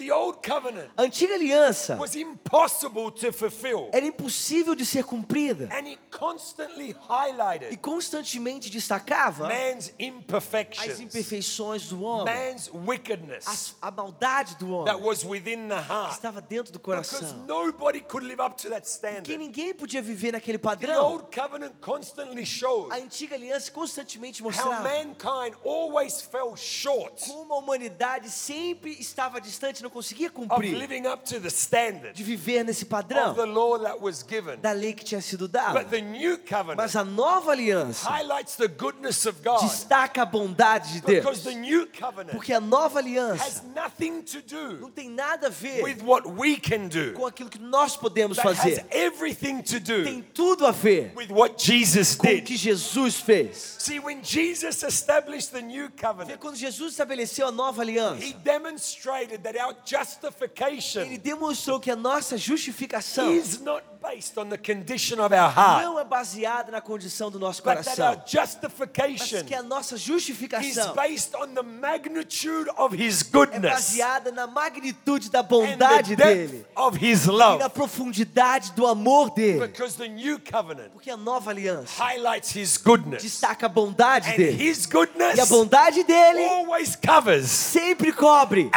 The 0.01 0.11
old 0.11 0.39
covenant 0.41 0.89
A 0.97 1.03
antiga 1.03 1.35
aliança 1.35 1.95
was 1.95 2.15
impossible 2.15 3.11
to 3.11 3.31
fulfill, 3.31 3.89
era 3.93 4.03
impossível 4.03 4.73
de 4.73 4.83
ser 4.83 5.03
cumprida 5.03 5.65
and 5.71 5.87
it 5.87 5.99
constantly 6.09 6.89
e 6.89 6.95
highlighted 7.07 7.77
constantemente 7.77 8.69
destacava 8.71 9.47
man's 9.47 9.89
as 9.89 9.93
imperfections, 9.99 10.99
imperfeições 10.99 11.87
do 11.89 12.01
homem, 12.01 12.33
man's 12.33 12.67
wickedness 12.73 13.47
as- 13.47 13.75
a 13.79 13.91
maldade 13.91 14.55
do 14.55 14.83
that 14.85 14.95
homem 14.95 15.07
was 15.07 15.23
within 15.23 15.67
the 15.69 15.75
que 16.07 16.13
estava 16.15 16.41
dentro 16.41 16.73
do 16.73 16.79
Because 16.79 17.09
coração. 17.19 17.45
nobody 17.45 17.99
could 18.01 18.25
live 18.25 18.41
up 18.41 18.55
to 18.59 18.69
that 18.69 18.81
Que 18.81 18.87
standard. 18.89 19.37
ninguém 19.37 19.71
podia 19.75 20.01
viver 20.01 20.31
naquele 20.31 20.57
The 20.57 20.63
padrão. 20.63 21.05
old 21.11 21.25
covenant 21.31 21.75
constantly 21.79 22.43
showed 22.43 22.91
A 22.91 22.95
antiga 22.97 23.35
aliança 23.35 23.71
constantemente 23.71 24.41
how 24.41 24.49
mostrava 24.49 24.81
mankind 24.89 25.55
always 25.63 26.21
fell 26.21 26.55
short 26.57 27.23
como 27.27 27.53
a 27.53 27.57
humanidade 27.59 28.31
sempre 28.31 28.91
estava 28.99 29.39
distante, 29.39 29.83
não 29.83 29.90
conseguia 29.91 30.29
cumprir, 30.29 30.75
living 30.75 31.07
up 31.07 31.23
to 31.23 31.39
the 31.39 31.49
standard 31.49 32.13
de 32.13 32.23
viver 32.23 32.63
nesse 32.63 32.85
padrão 32.85 33.35
da 34.61 34.71
lei 34.71 34.93
que 34.93 35.03
tinha 35.03 35.21
sido 35.21 35.47
dada. 35.47 35.85
Mas 36.75 36.95
a 36.95 37.03
nova 37.03 37.51
aliança 37.51 38.09
destaca 39.61 40.21
a 40.21 40.25
bondade 40.25 40.93
de 40.93 41.01
Deus. 41.01 41.43
Porque 42.31 42.53
a 42.53 42.59
nova 42.59 42.99
aliança 42.99 43.63
não 44.79 44.89
tem 44.89 45.09
nada 45.09 45.47
a 45.47 45.49
ver 45.49 45.97
com 47.13 47.25
aquilo 47.25 47.49
que 47.49 47.59
nós 47.59 47.97
podemos 47.97 48.37
fazer. 48.37 48.85
Tem 48.85 50.21
do 50.21 50.23
tudo 50.33 50.65
a 50.65 50.71
ver 50.71 51.13
com 51.13 51.41
o 51.41 51.49
que 52.41 52.57
Jesus 52.57 53.19
fez. 53.19 53.77
See, 53.79 53.99
when 53.99 54.23
Jesus 54.23 54.83
established 54.83 55.51
the 55.51 55.61
new 55.61 55.81
Vê, 55.81 55.89
covenant, 55.89 56.39
Quando 56.39 56.55
Jesus 56.55 56.93
estabeleceu 56.93 57.47
a 57.47 57.51
nova 57.51 57.81
aliança, 57.81 58.23
ele 61.01 61.17
demonstrou 61.17 61.79
que 61.79 61.89
a 61.91 61.95
nossa 61.95 62.37
justificação 62.37 63.31
is 64.01 64.07
not 64.07 64.13
based 64.13 64.37
on 64.37 64.49
the 64.49 64.57
condition 64.57 65.19
of 65.19 65.33
our 65.33 65.49
heart, 65.49 65.83
não 65.83 65.99
é 65.99 66.03
baseada 66.03 66.71
na 66.71 66.81
condição 66.81 67.29
do 67.29 67.39
nosso 67.39 67.61
coração, 67.61 68.17
mas 68.17 69.43
que 69.43 69.55
a 69.55 69.63
nossa 69.63 69.95
is 69.95 70.01
justificação 70.01 70.93
based 70.95 71.35
on 71.35 71.47
the 71.53 71.61
magnitude 71.61 72.69
of 72.77 72.95
his 72.95 73.23
é 73.23 73.59
baseada 73.59 74.31
na 74.31 74.47
magnitude 74.47 75.29
da 75.29 75.39
and 75.39 75.43
bondade 75.43 76.15
dele 76.15 76.65
depth 76.65 76.77
of 76.77 76.97
his 76.97 77.25
e 77.25 77.57
na 77.59 77.69
profundidade 77.69 78.71
do 78.73 78.87
amor 78.87 79.31
dele. 79.31 79.67
Because 79.67 79.97
the 79.97 80.07
new 80.07 80.39
covenant 80.39 80.91
Porque 80.91 81.09
a 81.09 81.17
nova 81.17 81.51
aliança 81.51 82.03
highlights 82.03 82.55
his 82.55 82.77
goodness. 82.77 83.21
destaca 83.23 83.65
a 83.65 83.69
bondade 83.69 84.35
dele. 84.35 84.69
his 84.69 84.85
E 85.35 85.39
a 85.39 85.45
bondade 85.45 86.03
dele 86.03 86.43
always 86.45 86.95
covers 86.95 87.49
sempre 87.49 88.11
cobre 88.11 88.69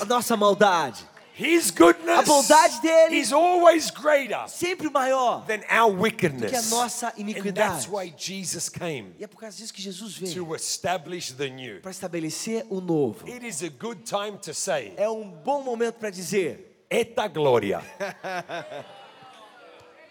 a 0.00 0.04
nossa 0.04 0.36
maldade. 0.36 1.13
His 1.36 1.72
goodness 1.72 2.20
A 2.20 2.22
bondade 2.22 2.80
dele 2.80 3.16
is 3.18 3.32
always 3.32 3.90
greater 3.90 4.46
sempre 4.46 4.88
maior 4.88 5.44
than 5.46 5.62
our 5.68 5.90
do 5.90 5.96
que 5.96 5.98
a 5.98 6.02
wickedness. 6.30 6.70
nossa 6.70 7.06
And 7.08 7.12
that's 7.12 7.18
iniquidade. 7.18 7.88
why 7.90 8.14
Jesus 8.16 8.68
came 8.68 9.12
E 9.18 9.24
é 9.24 9.26
por 9.26 9.40
causa 9.40 9.56
disso 9.56 9.74
que 9.74 9.82
Jesus 9.82 10.16
veio 10.16 10.46
to 10.46 10.54
establish 10.54 11.32
the 11.32 11.50
new. 11.50 11.80
para 11.80 11.90
estabelecer 11.90 12.64
o 12.70 12.80
novo. 12.80 13.26
It 13.28 13.44
is 13.44 13.62
a 13.64 13.68
good 13.68 14.02
time 14.04 14.38
to 14.42 14.54
say, 14.54 14.94
É 14.96 15.08
um 15.08 15.28
bom 15.28 15.60
momento 15.62 15.94
para 15.98 16.10
dizer. 16.10 16.86
Eta 16.88 17.26
Gloria. 17.26 17.82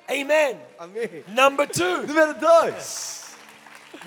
Amen. 0.10 0.60
Amém. 0.78 1.24
Number 1.30 1.66
two, 1.68 2.06
Número 2.06 2.34
dois. 2.38 3.24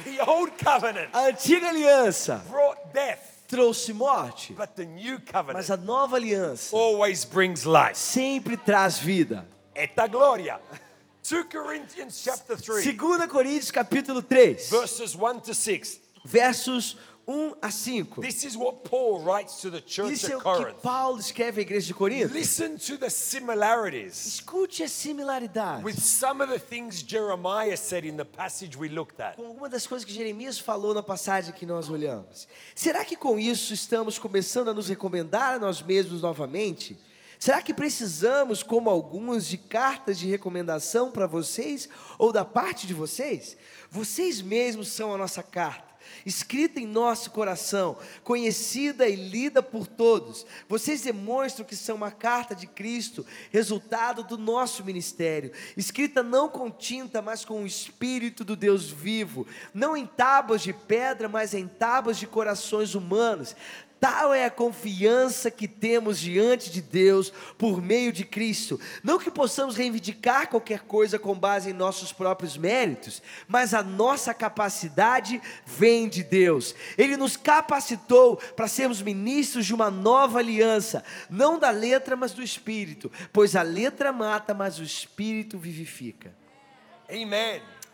the 0.05 0.21
old 0.29 0.53
covenant 0.63 1.09
A 1.15 1.29
antiga 1.29 1.69
aliança 1.71 2.43
brought 2.51 2.79
death, 2.93 3.36
trouxe 3.47 3.93
morte, 3.93 4.53
but 4.53 4.75
the 4.75 4.85
new 4.85 5.19
mas 5.19 5.33
covenant 5.33 5.71
a 5.71 5.77
nova 5.77 6.17
aliança 6.17 6.75
always 6.75 7.25
brings 7.25 7.65
life. 7.65 7.95
sempre 7.97 8.57
traz 8.57 8.99
vida. 8.99 9.47
Eta 9.75 10.07
Gloria. 10.07 10.61
2 11.23 11.45
Corinthians 11.51 12.23
chapter 12.23 12.57
3, 12.57 12.85
2 12.97 13.27
Coríntios 13.27 13.71
capítulo 13.73 14.23
3, 14.23 14.71
verses 14.71 15.15
1 15.15 15.41
to 15.41 15.55
6. 15.55 16.01
versos 16.25 16.97
1 17.27 17.57
a 17.61 17.71
5. 17.73 18.21
This 18.21 18.45
is 18.45 18.57
what 18.57 18.85
Paul 18.85 19.21
writes 19.21 19.61
to 19.61 19.71
the 19.71 19.81
church 19.85 20.13
Isso 20.13 20.33
é 20.33 20.37
o 20.37 20.41
que. 20.41 20.81
Paulo 20.81 21.19
escreve 21.19 21.61
à 21.61 21.63
igreja 21.63 21.89
de 21.89 21.95
Corinto. 21.95 22.33
Listen 22.33 22.77
to 22.77 22.97
the 22.97 23.11
similarities 23.11 24.27
Escute 24.27 24.85
a 24.85 24.89
similaridade 24.89 25.83
with 25.83 25.99
some 25.99 26.41
of 26.41 26.53
the 26.53 26.59
things 26.59 27.03
Jeremiah 27.03 27.77
said 27.77 28.05
in 28.05 28.17
the 28.17 28.25
passage 28.25 28.79
we 28.79 28.89
looked 28.89 29.21
at. 29.21 29.35
com 29.35 29.47
alguma 29.47 29.69
das 29.69 29.89
coisas 29.89 30.05
que 30.05 30.13
Jeremias 30.13 30.59
falou 30.61 30.95
na 30.95 31.03
passagem 31.03 31.53
que 31.53 31.67
nós 31.67 31.91
olhamos. 31.91 32.47
Será 32.77 33.05
que 33.05 33.17
com 33.17 33.41
isso 33.41 33.75
estamos 33.75 34.19
começando 34.19 34.69
a 34.69 34.75
nos 34.75 34.89
recomendar 34.89 35.55
a 35.55 35.59
nós 35.59 35.83
mesmos 35.83 36.23
novamente? 36.23 36.97
Será 37.39 37.61
que 37.61 37.75
precisamos, 37.75 38.63
como 38.63 38.89
alguns, 38.89 39.47
de 39.47 39.59
cartas 39.59 40.19
de 40.19 40.27
recomendação 40.27 41.11
para 41.11 41.27
vocês 41.27 41.89
ou 42.19 42.33
da 42.33 42.45
parte 42.45 42.87
de 42.87 42.95
vocês? 42.95 43.57
Vocês 43.91 44.41
mesmos 44.41 44.89
são 44.89 45.13
a 45.13 45.19
nossa 45.19 45.43
carta. 45.43 45.86
Escrita 46.25 46.81
em 46.81 46.87
nosso 46.87 47.31
coração, 47.31 47.97
conhecida 48.25 49.09
e 49.09 49.15
lida 49.15 49.63
por 49.63 49.87
todos, 49.87 50.47
vocês 50.69 51.03
demonstram 51.03 51.65
que 51.65 51.77
são 51.77 51.97
uma 51.97 52.11
carta 52.11 52.55
de 52.55 52.67
Cristo, 52.67 53.25
resultado 53.51 54.25
do 54.25 54.37
nosso 54.37 54.85
ministério, 54.85 55.53
escrita 55.77 56.23
não 56.23 56.49
com 56.49 56.71
tinta, 56.71 57.23
mas 57.23 57.45
com 57.45 57.63
o 57.63 57.67
Espírito 57.67 58.45
do 58.45 58.57
Deus 58.57 58.91
vivo, 58.91 59.47
não 59.73 59.97
em 59.97 60.07
tábuas 60.07 60.63
de 60.63 60.73
pedra, 60.73 61.29
mas 61.29 61.55
em 61.55 61.69
tábuas 61.69 62.19
de 62.19 62.27
corações 62.27 62.95
humanos. 62.95 63.55
Tal 63.99 64.35
é 64.35 64.45
a 64.45 64.51
confiança 64.51 65.51
que 65.51 65.67
temos 65.67 66.19
diante 66.19 66.71
de 66.71 66.83
Deus 66.83 67.33
por 67.57 67.81
meio 67.81 68.13
de 68.13 68.25
Cristo. 68.25 68.79
Não 69.03 69.19
que 69.19 69.31
possamos 69.31 69.75
reivindicar 69.77 70.49
qualquer 70.49 70.81
coisa 70.81 71.19
com 71.19 71.35
base 71.35 71.71
em 71.71 71.73
nossos 71.73 72.13
próprios 72.13 72.57
méritos, 72.59 73.23
mas 73.49 73.73
a 73.73 73.83
nossa 73.83 74.35
capacidade 74.35 75.41
vem 75.65 76.09
de 76.09 76.23
Deus. 76.23 76.75
Ele 76.99 77.17
nos 77.17 77.37
capacitou 77.37 78.37
para 78.37 78.69
sermos 78.69 79.01
ministros 79.01 79.65
de 79.65 79.75
uma 79.75 79.91
nova 79.91 80.39
aliança, 80.39 81.03
não 81.31 81.59
da 81.59 81.71
letra, 81.71 82.15
mas 82.17 82.33
do 82.33 82.43
espírito, 82.43 83.11
pois 83.33 83.57
a 83.57 83.63
letra 83.63 84.13
mata, 84.13 84.53
mas 84.53 84.79
o 84.79 84.83
espírito 84.83 85.59
vivifica. 85.59 86.35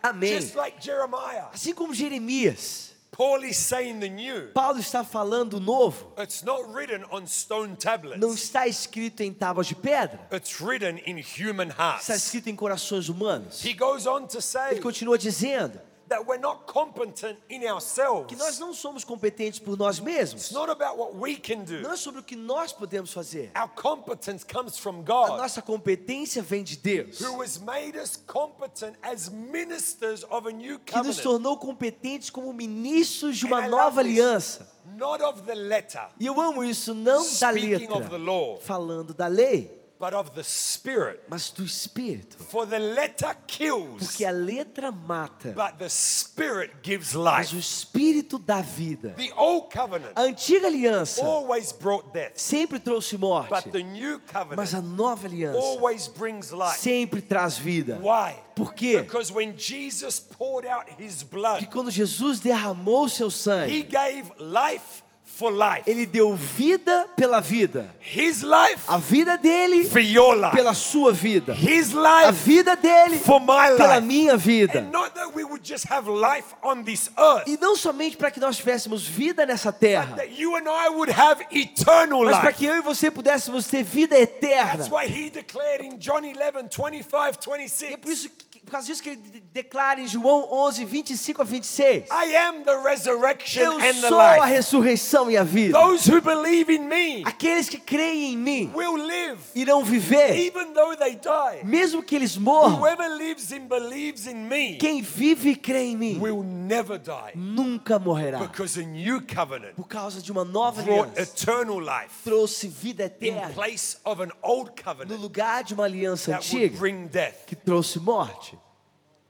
Amém. 0.01 0.33
Jeremiah, 0.81 1.49
Assim 1.53 1.73
como 1.73 1.93
Jeremias, 1.93 2.92
Paul 3.15 3.43
is 3.43 3.57
saying 3.57 3.99
the 3.99 4.09
new. 4.09 4.47
Paulo 4.53 4.79
está 4.79 5.03
falando 5.03 5.57
o 5.57 5.59
novo. 5.59 6.11
It's 6.17 6.41
not 6.43 6.63
written 6.73 7.05
on 7.11 7.27
stone 7.27 7.69
Não 7.69 7.75
tablets. 7.75 8.43
está 8.43 8.67
escrito 8.67 9.21
em 9.21 9.31
tábuas 9.31 9.67
de 9.67 9.75
pedra. 9.75 10.19
It's 10.31 10.59
written 10.59 10.97
in 11.05 11.17
human 11.19 11.67
está 11.69 11.83
hearts. 11.93 12.09
escrito 12.09 12.49
em 12.49 12.55
corações 12.55 13.09
humanos. 13.09 13.63
He 13.63 13.73
goes 13.73 14.07
on 14.07 14.25
to 14.27 14.41
say 14.41 14.71
Ele 14.71 14.81
continua 14.81 15.17
dizendo 15.17 15.79
that 16.13 16.25
we're 16.27 16.39
not 16.39 16.65
competent 16.71 17.37
in 17.49 17.65
ourselves. 17.67 18.27
que 18.27 18.35
nós 18.35 18.59
não 18.59 18.73
somos 18.73 19.03
competentes 19.03 19.59
por 19.59 19.75
nós 19.77 19.99
mesmos. 19.99 20.43
It's 20.43 20.51
not 20.51 20.69
about 20.71 20.97
what 20.97 21.15
we 21.15 21.35
can 21.35 21.63
do. 21.63 21.81
Não 21.81 21.91
é 21.93 21.97
sobre 21.97 22.19
o 22.21 22.23
que 22.23 22.35
nós 22.35 22.71
podemos 22.71 23.11
fazer. 23.11 23.51
Our 23.59 23.69
competence 23.69 24.45
comes 24.45 24.77
from 24.77 24.99
A 24.99 25.03
God, 25.03 25.37
nossa 25.39 25.61
competência 25.61 26.41
vem 26.43 26.63
de 26.63 26.77
Deus, 26.77 27.19
who 27.19 27.41
has 27.41 27.57
made 27.57 27.97
us 27.97 28.15
competent 28.27 28.95
as 29.01 29.29
ministers 29.29 30.23
of 30.29 30.47
a 30.47 30.51
new 30.51 30.79
que 30.79 30.95
nos 30.95 31.17
covenant. 31.17 31.23
tornou 31.23 31.57
competentes 31.57 32.29
como 32.29 32.53
ministros 32.53 33.37
de 33.37 33.45
uma 33.45 33.67
nova 33.67 34.01
aliança. 34.01 34.71
Not 34.97 35.23
of 35.23 35.41
the 35.43 35.55
letter, 35.55 36.09
E 36.19 36.25
eu 36.25 36.39
amo 36.39 36.63
isso, 36.63 36.93
não 36.93 37.23
da 37.23 37.51
Speaking 37.51 37.85
of 37.91 38.09
the 38.09 38.17
letra, 38.17 38.17
law. 38.17 38.59
falando 38.59 39.13
da 39.13 39.27
lei, 39.27 39.82
but 40.03 40.13
of 40.13 40.31
the 40.31 40.43
Spirit. 40.43 41.21
mas 41.29 41.49
do 41.49 41.63
Espírito. 41.63 42.35
For 42.37 42.65
the 42.65 42.77
letter 42.77 43.33
kills, 43.47 44.05
Porque 44.05 44.25
a 44.25 44.31
letra 44.31 44.91
mata, 44.91 45.53
but 45.55 45.77
the 45.77 45.87
Spirit 45.87 46.71
gives 46.81 47.13
mas 47.13 47.53
o 47.53 47.55
life. 47.55 47.59
Espírito 47.59 48.37
dá 48.37 48.59
vida. 48.59 49.13
The 49.15 49.31
old 49.37 49.69
covenant 49.73 50.11
A 50.13 50.23
antiga 50.23 50.67
aliança 50.67 51.23
always 51.23 51.71
brought 51.71 52.11
death, 52.11 52.33
sempre 52.35 52.79
trouxe 52.79 53.17
morte, 53.17 53.49
but 53.49 53.71
the 53.71 53.81
new 53.81 54.19
mas 54.57 54.73
a 54.73 54.81
covenant 54.81 54.97
nova 54.97 55.27
aliança 55.27 55.57
always 55.57 56.09
brings 56.09 56.51
life. 56.51 56.79
sempre 56.79 57.21
traz 57.21 57.57
vida. 57.57 57.97
Why? 58.01 58.35
Por 58.55 58.73
quê? 58.73 59.01
Because 59.01 59.31
when 59.31 59.55
Jesus 59.57 60.19
poured 60.19 60.67
out 60.67 60.85
his 60.99 61.23
Porque 61.23 61.63
blood, 61.63 61.67
quando 61.67 61.89
Jesus 61.89 62.41
derramou 62.41 63.07
seu 63.07 63.27
he 63.27 63.31
sangue, 63.31 63.83
gave 63.83 64.29
life 64.37 65.02
for 65.25 65.51
life. 65.51 65.83
ele 65.89 66.05
deu 66.05 66.35
vida 66.35 67.07
pela 67.15 67.39
vida. 67.41 67.89
His 67.99 68.43
life 68.43 68.83
A 68.87 68.97
vida 68.97 69.35
dele 69.37 69.83
for 69.85 69.99
your 69.99 70.35
life. 70.35 70.55
pela 70.55 70.73
sua 70.75 71.11
vida. 71.11 71.53
His 71.53 71.91
A 71.95 72.27
life 72.27 72.33
vida 72.45 72.75
dele 72.75 73.17
for 73.17 73.39
my 73.39 73.75
pela 73.75 73.95
life. 73.95 74.05
minha 74.07 74.37
vida. 74.37 74.79
And 74.79 74.91
not 74.91 75.15
that 75.15 75.33
we 75.35 75.43
would 75.43 75.63
just 75.67 75.85
have 75.89 76.07
life 76.07 76.53
on 76.61 76.83
this 76.83 77.09
earth, 77.17 77.47
E 77.47 77.57
não 77.57 77.75
somente 77.75 78.15
para 78.15 78.29
que 78.29 78.39
nós 78.39 78.57
tivéssemos 78.57 79.07
vida 79.07 79.45
nessa 79.45 79.71
terra, 79.73 80.15
that 80.17 80.39
you 80.39 80.55
and 80.55 80.67
I 80.69 80.89
would 80.89 81.11
have 81.11 81.43
eternal 81.51 82.23
mas 82.25 82.37
para 82.39 82.53
que 82.53 82.65
eu 82.65 82.75
e 82.77 82.81
você 82.81 83.09
pudéssemos 83.09 83.65
ter 83.67 83.83
vida 83.83 84.15
That's 84.15 84.31
eterna. 84.43 84.87
why 84.91 85.07
he 85.07 85.29
declared 85.31 85.83
in 85.83 85.97
John 85.97 86.21
11, 86.23 86.33
25, 86.69 86.89
E 86.89 87.93
é 87.93 87.97
por 87.97 88.09
26, 88.09 88.09
isso 88.09 88.29
que, 88.29 88.52
por 88.65 88.71
causa 88.71 88.87
disso 88.87 89.03
que 89.03 89.09
ele 89.09 89.17
de- 89.21 89.39
declara 89.53 89.99
em 90.01 90.07
João 90.07 90.47
11, 90.51 90.85
25 90.85 91.41
a 91.41 91.45
26. 91.45 92.05
I 92.09 92.35
am 92.35 92.63
the 92.63 92.75
resurrection 92.81 93.61
Eu 93.61 93.73
and 93.73 93.93
the 94.01 94.07
sou 94.09 94.19
a 94.19 94.45
ressurreição 94.45 95.29
e 95.29 95.37
a 95.37 95.43
vida. 95.43 95.77
Those 95.79 96.09
who 96.11 96.21
believe 96.21 96.71
in 96.73 96.79
me 96.87 97.23
Aqueles 97.25 97.69
que 97.69 97.77
creem 97.77 98.33
em 98.33 98.37
mim 98.37 98.71
will 98.73 98.95
live, 98.95 99.39
irão 99.55 99.83
viver, 99.83 100.35
even 100.37 100.73
though 100.73 100.95
they 100.97 101.15
die. 101.15 101.63
mesmo 101.65 102.01
que 102.01 102.15
eles 102.15 102.35
morram. 102.37 102.79
Whoever 102.79 103.07
lives 103.15 103.51
and 103.51 103.67
believes 103.67 104.25
in 104.27 104.47
me 104.47 104.77
Quem 104.77 105.01
vive 105.01 105.51
e 105.51 105.55
crê 105.55 105.83
em 105.91 105.97
mim 105.97 106.19
will 106.19 106.43
never 106.43 106.97
die, 106.97 107.33
nunca 107.35 107.99
morrerá. 107.99 108.39
because 108.39 108.79
a 108.79 108.83
new 108.83 109.21
covenant 109.21 109.75
Por 109.75 109.87
causa 109.87 110.21
de 110.21 110.31
uma 110.31 110.43
nova 110.45 110.81
brought 110.81 111.11
aliança, 111.11 111.21
eternal 111.41 111.79
life 111.79 112.23
trouxe 112.23 112.67
vida 112.67 113.03
in 113.21 113.27
eterna 113.27 113.53
place 113.53 113.97
of 114.03 114.21
an 114.23 114.29
old 114.41 114.71
no 114.71 114.83
covenant 114.83 115.21
lugar 115.21 115.63
de 115.63 115.73
uma 115.73 115.83
aliança 115.83 116.31
that 116.31 116.47
would 116.49 116.65
antiga 116.65 116.79
bring 116.79 117.07
death. 117.07 117.45
que 117.45 117.55
trouxe 117.55 117.99
morte. 117.99 118.52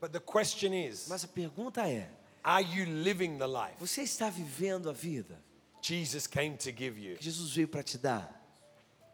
But 0.04 0.12
the 0.12 0.20
question 0.20 0.74
is, 0.74 1.06
Mas 1.08 1.24
a 1.24 1.28
pergunta 1.28 1.88
é: 1.88 2.06
are 2.42 2.62
you 2.62 2.84
living 2.84 3.38
the 3.38 3.46
life 3.46 3.76
você 3.80 4.02
está 4.02 4.28
vivendo 4.28 4.90
a 4.90 4.92
vida 4.92 5.42
Jesus 5.80 6.26
came 6.26 6.58
to 6.58 6.70
give 6.70 6.98
you? 7.00 7.16
que 7.16 7.24
Jesus 7.24 7.52
veio 7.54 7.66
para 7.66 7.82
te 7.82 7.96
dar? 7.96 8.28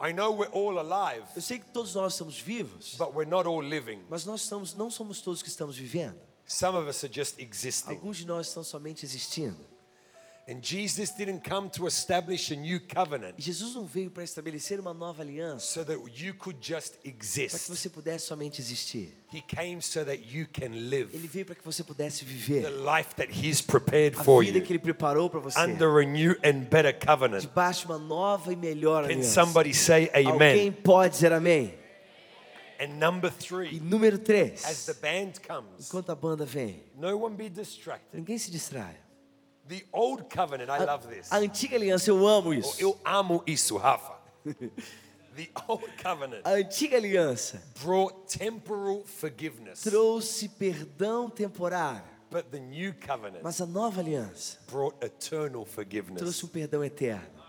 I 0.01 0.13
know 0.13 0.33
we're 0.33 0.51
all 0.51 0.81
alive, 0.81 1.25
Eu 1.37 1.43
sei 1.43 1.61
que 1.61 1.71
todos 1.71 1.95
nós 1.95 2.15
estamos 2.15 2.41
vivos, 2.41 2.97
but 2.97 3.15
we're 3.15 3.31
not 3.31 3.47
all 3.47 3.63
living. 3.63 4.03
mas 4.11 4.25
nós 4.25 4.43
estamos, 4.43 4.75
não 4.75 4.91
somos 4.91 5.21
todos 5.21 5.43
que 5.45 5.49
estamos 5.49 5.77
vivendo. 5.77 6.19
Some 6.45 6.77
of 6.77 6.89
us 6.89 7.05
are 7.05 7.13
just 7.13 7.39
existing. 7.39 7.91
Alguns 7.93 8.17
de 8.17 8.27
nós 8.27 8.49
estão 8.49 8.65
somente 8.65 9.07
existindo. 9.07 9.65
And 10.49 10.61
Jesus 10.63 11.11
didn't 11.13 11.49
come 11.49 11.69
to 11.71 11.87
establish 11.87 12.51
a 12.51 12.57
new 12.57 12.81
covenant 12.81 13.35
E 13.39 13.43
Jesus 13.43 13.75
não 13.75 13.87
veio 13.87 14.11
para 14.11 14.25
estabelecer 14.25 14.81
uma 14.81 14.93
nova 14.93 15.23
aliança 15.23 15.65
so 15.65 15.85
that 15.85 16.01
you 16.21 16.35
could 16.35 16.59
just 16.61 16.95
para 16.95 17.03
que 17.13 17.17
exist. 17.21 17.69
você 17.69 17.89
pudesse 17.89 18.27
somente 18.27 18.61
existir. 18.61 19.15
He 19.33 19.41
came 19.43 19.81
so 19.81 20.05
that 20.05 20.21
you 20.35 20.49
can 20.53 20.71
live 20.89 21.15
Ele 21.15 21.29
veio 21.29 21.47
para 21.47 21.55
que 21.55 21.65
você 21.65 21.85
pudesse 21.85 22.25
the 22.25 22.31
viver 22.33 22.69
life 22.71 23.15
that 23.15 23.29
He's 23.31 23.61
prepared 23.61 24.17
a 24.19 24.25
for 24.25 24.43
vida 24.45 24.59
you 24.59 24.65
que 24.65 24.73
Ele 24.73 24.81
preparou 24.81 25.31
para 25.31 25.39
você, 25.39 25.61
under 25.61 25.99
a 25.99 26.05
new 26.05 26.33
and 26.43 26.65
better 26.69 26.99
covenant. 26.99 27.43
debaixo 27.43 27.83
de 27.87 27.93
uma 27.93 27.99
nova 27.99 28.53
e 28.53 28.57
melhor 28.57 29.05
Can 29.05 29.11
aliança. 29.13 29.45
somebody 29.45 29.73
say 29.73 30.11
Alguém 30.15 30.31
amen? 30.33 30.73
pode 30.73 31.15
dizer 31.15 31.33
amém? 31.33 31.79
And 32.81 32.95
number 32.99 33.31
E 33.31 33.45
three, 33.45 33.79
número 33.81 34.17
as 34.17 34.23
3, 34.25 34.87
the 34.87 34.95
band 34.95 35.33
comes, 35.47 35.87
enquanto 35.87 36.11
a 36.11 36.15
banda 36.17 36.45
vem, 36.47 36.83
no 36.97 37.15
one 37.25 37.37
be 37.37 37.49
distracted. 37.49 38.09
ninguém 38.19 38.39
se 38.39 38.51
distraia. 38.51 38.99
The 39.71 39.87
old 39.93 40.25
covenant, 40.25 40.69
I 40.69 40.85
love 40.85 41.07
this. 41.07 41.31
A 41.31 41.37
antiga 41.37 41.77
aliança, 41.77 42.11
eu 42.11 42.27
amo 42.27 42.53
isso. 42.53 42.75
Eu 42.77 42.99
amo 43.05 43.41
isso, 43.47 43.77
Rafa. 43.77 44.15
The 45.37 45.49
old 45.69 45.87
covenant 46.03 46.45
A 46.45 46.55
antiga 46.55 46.97
aliança 46.97 47.63
brought 47.81 48.37
temporal 48.37 49.05
forgiveness, 49.05 49.81
trouxe 49.81 50.49
perdão 50.49 51.31
temporário, 51.31 52.03
but 52.33 52.47
the 52.51 52.59
new 52.59 52.93
covenant 52.95 53.41
mas 53.45 53.61
a 53.61 53.67
nova 53.67 54.01
aliança 54.01 54.59
brought 54.69 54.97
eternal 55.07 55.63
trouxe 55.65 55.73
forgiveness. 55.73 56.43
um 56.43 56.49
perdão 56.49 56.83
eterno. 56.85 57.41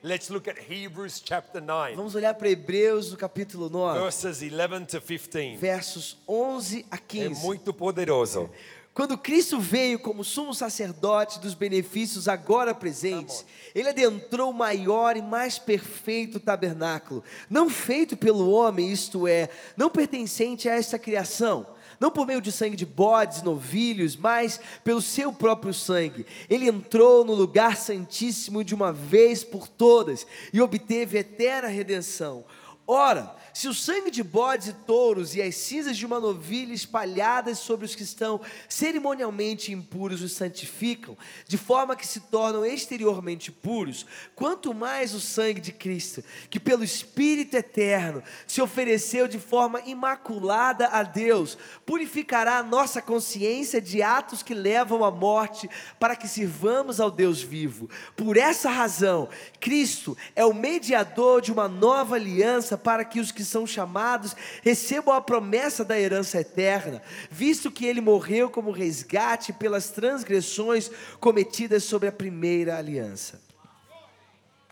Let's 0.00 0.28
look 0.28 0.48
at 0.48 0.58
Hebrews 0.70 1.20
chapter 1.24 1.60
9, 1.60 1.96
Vamos 1.96 2.14
olhar 2.14 2.32
para 2.34 2.48
Hebreus 2.48 3.10
no 3.10 3.16
capítulo 3.16 3.68
9, 3.68 3.98
verses 3.98 4.40
11 4.40 4.86
to 4.86 5.00
15. 5.00 5.56
versos 5.56 6.18
11 6.28 6.86
a 6.88 6.94
É 6.94 6.98
15. 6.98 7.42
muito 7.44 7.74
poderoso. 7.74 8.48
Quando 8.98 9.16
Cristo 9.16 9.60
veio 9.60 9.96
como 9.96 10.24
sumo 10.24 10.52
sacerdote 10.52 11.38
dos 11.38 11.54
benefícios 11.54 12.26
agora 12.26 12.74
presentes, 12.74 13.46
ele 13.72 13.90
adentrou 13.90 14.50
o 14.50 14.52
maior 14.52 15.16
e 15.16 15.22
mais 15.22 15.56
perfeito 15.56 16.40
tabernáculo, 16.40 17.22
não 17.48 17.70
feito 17.70 18.16
pelo 18.16 18.50
homem, 18.50 18.90
isto 18.90 19.28
é, 19.28 19.50
não 19.76 19.88
pertencente 19.88 20.68
a 20.68 20.74
esta 20.74 20.98
criação, 20.98 21.64
não 22.00 22.10
por 22.10 22.26
meio 22.26 22.40
de 22.40 22.50
sangue 22.50 22.74
de 22.74 22.84
bodes, 22.84 23.40
novilhos, 23.40 24.16
mas 24.16 24.58
pelo 24.82 25.00
seu 25.00 25.32
próprio 25.32 25.72
sangue. 25.72 26.26
Ele 26.50 26.68
entrou 26.68 27.24
no 27.24 27.34
lugar 27.34 27.76
santíssimo 27.76 28.64
de 28.64 28.74
uma 28.74 28.92
vez 28.92 29.44
por 29.44 29.68
todas 29.68 30.26
e 30.52 30.60
obteve 30.60 31.18
eterna 31.18 31.68
redenção. 31.68 32.44
Ora, 32.84 33.36
se 33.58 33.66
o 33.66 33.74
sangue 33.74 34.08
de 34.08 34.22
bodes 34.22 34.68
e 34.68 34.72
touros 34.72 35.34
e 35.34 35.42
as 35.42 35.56
cinzas 35.56 35.96
de 35.96 36.06
uma 36.06 36.20
novilha 36.20 36.72
espalhadas 36.72 37.58
sobre 37.58 37.86
os 37.86 37.92
que 37.92 38.04
estão 38.04 38.40
cerimonialmente 38.68 39.72
impuros 39.72 40.22
os 40.22 40.30
santificam, 40.30 41.18
de 41.44 41.58
forma 41.58 41.96
que 41.96 42.06
se 42.06 42.20
tornam 42.20 42.64
exteriormente 42.64 43.50
puros, 43.50 44.06
quanto 44.36 44.72
mais 44.72 45.12
o 45.12 45.18
sangue 45.18 45.60
de 45.60 45.72
Cristo, 45.72 46.22
que 46.48 46.60
pelo 46.60 46.84
Espírito 46.84 47.56
eterno 47.56 48.22
se 48.46 48.62
ofereceu 48.62 49.26
de 49.26 49.40
forma 49.40 49.80
imaculada 49.86 50.86
a 50.86 51.02
Deus, 51.02 51.58
purificará 51.84 52.58
a 52.58 52.62
nossa 52.62 53.02
consciência 53.02 53.80
de 53.80 54.00
atos 54.00 54.40
que 54.40 54.54
levam 54.54 55.02
à 55.02 55.10
morte, 55.10 55.68
para 55.98 56.14
que 56.14 56.28
sirvamos 56.28 57.00
ao 57.00 57.10
Deus 57.10 57.42
vivo. 57.42 57.90
Por 58.14 58.36
essa 58.36 58.70
razão, 58.70 59.28
Cristo 59.58 60.16
é 60.36 60.44
o 60.44 60.54
mediador 60.54 61.42
de 61.42 61.50
uma 61.50 61.66
nova 61.66 62.14
aliança 62.14 62.78
para 62.78 63.04
que 63.04 63.18
os 63.18 63.32
que 63.32 63.47
são 63.48 63.66
chamados 63.66 64.36
recebam 64.62 65.14
a 65.14 65.20
promessa 65.20 65.84
da 65.84 65.98
herança 65.98 66.40
eterna, 66.40 67.02
visto 67.30 67.70
que 67.70 67.86
ele 67.86 68.00
morreu 68.00 68.50
como 68.50 68.70
resgate 68.70 69.52
pelas 69.52 69.90
transgressões 69.90 70.90
cometidas 71.20 71.84
sobre 71.84 72.08
a 72.08 72.12
primeira 72.12 72.76
aliança. 72.76 73.40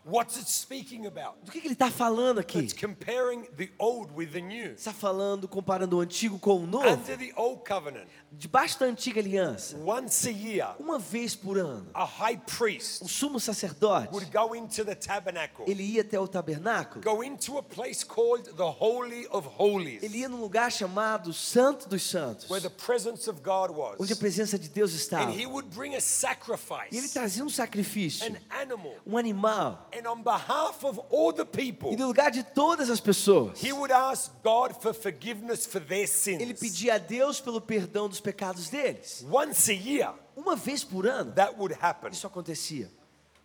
What's 0.09 0.37
it 0.37 0.49
speaking 0.49 1.05
about? 1.07 1.35
Do 1.45 1.51
que, 1.51 1.61
que 1.61 1.67
ele 1.67 1.75
está 1.75 1.91
falando 1.91 2.39
aqui? 2.39 2.61
It's 2.61 2.73
comparing 2.73 3.43
the 3.57 3.71
old 3.77 4.13
with 4.15 4.29
the 4.29 4.41
new. 4.41 4.75
Está 4.75 4.93
falando, 4.93 5.49
comparando 5.49 5.97
o 5.97 6.01
antigo 6.01 6.39
com 6.39 6.63
o 6.63 6.67
novo, 6.67 6.89
Under 6.89 7.19
the 7.19 7.33
old 7.35 7.65
covenant, 7.67 8.07
debaixo 8.39 8.79
da 8.79 8.87
antiga 8.87 9.21
aliança, 9.21 9.77
once 9.79 10.29
a 10.29 10.33
year, 10.33 10.75
uma 10.79 10.99
vez 10.99 11.35
por 11.35 11.57
ano, 11.59 11.89
a 11.95 12.05
high 12.05 12.37
priest 12.37 13.03
o 13.03 13.09
sumo 13.09 13.41
sacerdote, 13.41 14.09
would 14.13 14.31
go 14.31 14.55
into 14.55 14.85
the 14.85 14.95
tabernacle, 14.95 15.65
ele 15.67 15.83
ia 15.83 16.03
até 16.03 16.21
o 16.21 16.29
tabernáculo, 16.29 17.03
go 17.03 17.23
into 17.25 17.57
a 17.57 17.63
place 17.63 18.05
called 18.05 18.45
the 18.57 18.63
Holy 18.63 19.27
of 19.31 19.49
Holies, 19.59 20.03
ele 20.03 20.19
ia 20.19 20.29
num 20.29 20.41
lugar 20.41 20.71
chamado 20.71 21.33
Santo 21.33 21.89
dos 21.89 22.03
Santos, 22.03 22.51
where 22.51 22.61
the 22.61 22.75
presence 22.85 23.29
of 23.29 23.41
God 23.41 23.71
onde 23.99 24.13
a 24.13 24.15
was. 24.15 24.19
presença 24.19 24.59
de 24.59 24.69
Deus 24.69 24.93
estava. 24.93 25.31
And 25.31 25.33
he 25.33 25.47
would 25.47 25.69
bring 25.75 25.95
a 25.95 25.97
E 25.97 25.99
ele 25.99 26.03
sacrifice, 26.03 27.13
trazia 27.13 27.43
um 27.45 27.49
sacrifício, 27.49 28.27
an 28.27 28.37
animal, 28.51 28.95
um 29.07 29.17
animal, 29.17 29.89
and 29.97 30.07
on 30.07 30.23
behalf 30.23 30.85
of 30.85 31.01
all 31.11 31.33
the 31.33 31.45
people, 31.47 31.91
e 31.93 31.97
no 31.97 32.09
lugar 32.09 32.31
de 32.31 32.43
todas 32.43 32.91
as 32.91 33.01
pessoas, 33.01 33.63
he 33.63 33.73
would 33.73 33.93
ask 33.93 34.31
God 34.45 34.75
for 34.81 34.93
forgiveness 34.93 35.65
for 35.65 35.81
their 35.81 36.01
ele 36.01 36.07
sins. 36.07 36.61
pedia 36.61 36.97
a 36.97 36.99
Deus 36.99 37.41
pelo 37.41 37.61
perdão 37.63 38.09
dos 38.09 38.21
pecados 38.27 38.69
deles. 38.69 39.25
Once 39.31 39.71
a 39.71 39.75
year, 39.75 40.13
Uma 40.37 40.57
vez 40.57 40.83
por 40.85 41.07
ano, 41.07 41.33
that 41.33 41.55
would 41.57 41.75
happen. 41.81 42.11
isso 42.11 42.27
acontecia. 42.27 42.91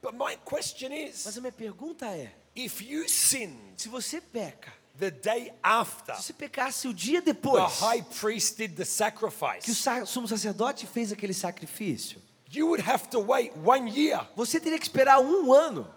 But 0.02 0.13
my 0.13 0.36
question 0.44 0.89
Mas 0.89 1.26
is 1.28 1.38
a 1.38 1.41
minha 1.41 1.52
pergunta 1.52 2.08
é: 2.08 2.32
if 2.56 2.82
you 2.82 3.08
sinned 3.08 3.56
se 3.78 3.88
você 3.88 4.20
peca 4.20 4.74
the 4.98 5.12
day 5.12 5.54
after 5.63 6.15
Se 6.15 6.24
você 6.24 6.34
pecasse 6.34 6.88
o 6.88 6.94
dia 6.94 7.22
the 7.22 7.34
depois 7.34 7.80
high 7.80 8.02
priest 8.20 8.58
did 8.58 8.72
the 8.76 8.84
que 8.84 8.89
o 8.89 9.76
sacrifice, 9.76 10.06
sumo 10.08 10.28
sacerdote 10.28 10.86
fez 10.88 11.12
aquele 11.12 11.34
sacrifício, 11.34 12.20
you 12.52 12.67
would 12.67 12.84
have 12.84 13.08
to 13.10 13.20
wait 13.20 13.54
one 13.63 13.89
year 13.89 14.28
você 14.36 14.60
teria 14.60 14.78
que 14.80 14.86
esperar 14.86 15.20
um 15.22 15.54
ano 15.54 15.88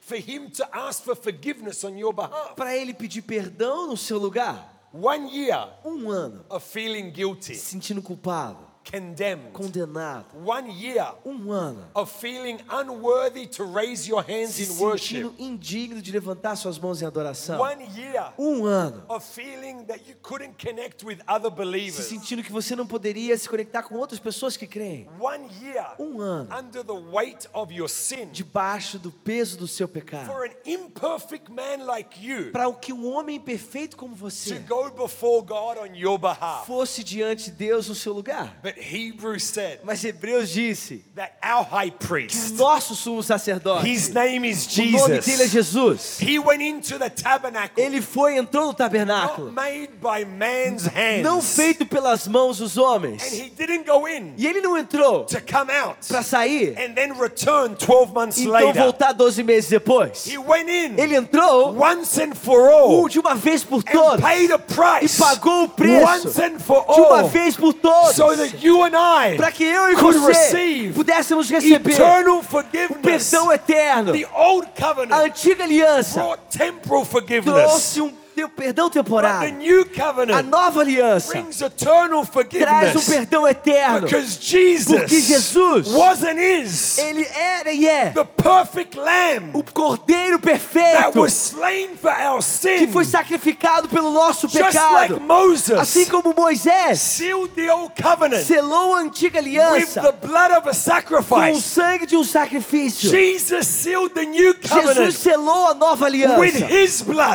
for 0.00 0.16
him 0.16 0.48
to 0.48 0.64
ask 0.72 1.02
for 1.04 1.14
forgiveness 1.14 1.84
on 1.84 1.96
your 1.96 2.12
behalf. 2.12 2.54
para 2.56 2.74
ele 2.76 2.94
pedir 2.94 3.22
perdão 3.22 3.86
no 3.86 3.96
seu 3.96 4.18
lugar. 4.18 4.74
One 4.98 5.28
year 5.28 5.68
Um 5.84 6.06
ano. 6.08 6.44
of 6.48 6.62
feeling 6.64 7.10
guilty, 7.12 7.54
se 7.54 7.70
sentindo 7.76 8.00
culpado, 8.02 8.65
condemned. 8.90 9.52
condenado. 9.52 10.26
One 10.44 10.70
year 10.70 11.06
Um 11.24 11.50
ano 11.50 11.84
of 11.94 12.10
feeling 12.10 12.58
unworthy 12.70 13.46
to 13.48 13.64
raise 13.64 14.08
your 14.08 14.22
hands 14.22 14.54
se 14.54 14.64
in 14.64 14.78
worship. 14.78 15.22
sentindo 15.24 15.34
indigno 15.38 16.00
de 16.00 16.12
levantar 16.12 16.56
suas 16.56 16.78
mãos 16.78 17.02
em 17.02 17.06
adoração. 17.06 17.60
One 17.60 17.84
year 17.96 18.32
Um 18.38 18.64
ano 18.64 19.02
of 19.08 19.24
feeling 19.24 19.84
that 19.86 20.00
you 20.08 20.14
couldn't 20.22 20.54
connect 20.64 21.04
with 21.04 21.18
other 21.26 21.50
se 21.50 21.56
believers. 21.56 22.06
sentindo 22.06 22.42
que 22.42 22.52
você 22.52 22.76
não 22.76 22.86
poderia 22.86 23.36
se 23.36 23.48
conectar 23.48 23.82
com 23.82 23.96
outras 23.96 24.20
pessoas 24.20 24.56
que 24.56 24.66
creem. 24.66 25.08
One 25.20 25.48
year 25.62 25.94
Um 25.98 26.20
ano 26.20 26.48
under 26.56 26.84
the 26.84 26.92
weight 26.92 27.48
of 27.52 27.72
your 27.74 27.88
sin. 27.88 28.28
debaixo 28.32 28.98
do 28.98 29.10
peso 29.10 29.56
do 29.58 29.66
seu 29.66 29.88
pecado. 29.88 30.26
For 30.26 30.44
an 30.44 30.52
imperfect 30.64 31.50
man 31.50 31.84
like 31.86 32.24
you 32.24 32.50
Para 32.52 32.68
o 32.68 32.74
que 32.74 32.92
um 32.92 33.06
homem 33.12 33.40
perfeito 33.40 33.96
como 33.96 34.14
to 34.14 34.20
você 34.20 34.58
go 34.60 34.90
before 34.90 35.42
God 35.44 35.78
on 35.78 35.94
your 35.96 36.18
behalf. 36.18 36.66
fosse 36.66 37.02
diante 37.02 37.46
de 37.46 37.50
Deus 37.52 37.88
no 37.88 37.94
seu 37.94 38.12
lugar. 38.12 38.58
But 38.62 38.75
Hebrews 38.78 39.44
said 39.44 39.80
Mas 39.84 40.02
Hebreus 40.04 40.50
disse 40.50 41.04
that 41.14 41.32
our 41.42 41.64
high 41.64 41.90
que 41.90 42.06
priest, 42.06 42.54
nosso 42.54 42.94
sumo 42.94 43.22
sacerdote, 43.22 43.86
his 43.88 44.08
name 44.10 44.44
is 44.48 44.66
o 44.78 44.82
nome 44.90 45.20
dele 45.20 45.42
é 45.44 45.48
Jesus. 45.48 45.48
Jesus. 45.48 46.18
He 46.20 46.38
went 46.38 46.62
into 46.62 46.98
the 46.98 47.08
tabernacle, 47.10 47.82
Ele 47.82 48.00
foi, 48.00 48.36
entrou 48.36 48.64
no 48.66 48.68
not 48.68 48.78
tabernáculo, 48.78 49.52
made 49.52 49.90
by 50.00 50.24
man's 50.24 50.84
não 51.22 51.36
hands. 51.38 51.56
feito 51.56 51.86
pelas 51.86 52.26
mãos 52.28 52.58
dos 52.58 52.76
And 52.76 52.82
homens. 52.82 53.22
he 53.32 53.50
didn't 53.50 53.84
go 53.86 54.06
in 54.06 54.34
E 54.36 54.46
ele 54.46 54.60
não 54.60 54.76
entrou 54.76 55.24
to 55.24 55.40
come 55.40 55.70
out 55.72 55.96
para 56.06 56.22
sair 56.22 56.74
and 56.78 56.94
then 56.94 57.12
return 57.18 57.74
12 57.76 58.12
months 58.12 58.38
e 58.38 58.42
então 58.42 58.52
later. 58.52 58.82
voltar 58.82 59.12
12 59.12 59.42
meses 59.42 59.70
depois. 59.70 60.26
He 60.26 60.38
went 60.38 60.68
in 60.68 60.98
Ele 60.98 61.16
entrou 61.16 61.74
once 61.74 62.20
and 62.20 62.34
for 62.34 62.68
all 62.70 63.08
de 63.08 63.18
uma 63.18 63.34
vez 63.34 63.64
por 63.64 63.78
and 63.78 63.92
todas 63.92 64.20
paid 64.20 64.52
a 64.52 64.58
price 64.58 65.16
e 65.16 65.18
pagou 65.18 65.64
o 65.64 65.68
preço 65.68 66.06
once 66.28 66.42
and 66.42 66.58
for 66.60 66.84
de 66.94 67.00
uma 67.00 67.20
all 67.22 67.28
vez 67.28 67.56
por 67.56 67.72
todas 67.72 68.14
so 68.16 68.28
that 68.36 68.42
and 68.54 68.58
para 69.36 69.50
que 69.52 69.64
eu 69.64 69.90
e 69.90 69.94
você 69.94 70.92
pudéssemos 70.94 71.50
receber 71.50 71.94
o 72.90 72.94
perdão 72.96 73.52
eterno. 73.52 74.12
A 75.10 75.18
antiga 75.20 75.64
aliança 75.64 76.22
trouxe 77.42 78.00
um 78.00 78.12
te- 78.36 78.48
perdão 78.48 78.90
temporário. 78.90 79.48
A 80.34 80.42
nova 80.42 80.80
aliança 80.82 81.32
traz 82.66 82.94
um 82.96 83.00
perdão 83.10 83.48
eterno. 83.48 84.06
Porque 85.00 85.20
Jesus 85.20 85.88
Ele 86.98 87.26
era 87.34 87.72
e 87.72 87.88
é 87.88 88.12
o 89.54 89.62
cordeiro 89.62 90.38
perfeito 90.38 91.12
que 92.78 92.86
foi 92.88 93.04
sacrificado 93.04 93.88
pelo 93.88 94.10
nosso 94.10 94.48
pecado. 94.48 95.20
Assim 95.80 96.04
como 96.06 96.34
Moisés 96.36 97.00
selou 98.44 98.94
a 98.94 99.00
antiga 99.00 99.38
aliança 99.38 100.00
com 101.18 101.24
o 101.56 101.60
sangue 101.60 102.06
de 102.06 102.16
um 102.16 102.24
sacrifício. 102.24 103.10
Jesus 104.84 105.16
selou 105.18 105.68
a 105.68 105.74
nova 105.74 106.06
aliança 106.06 106.36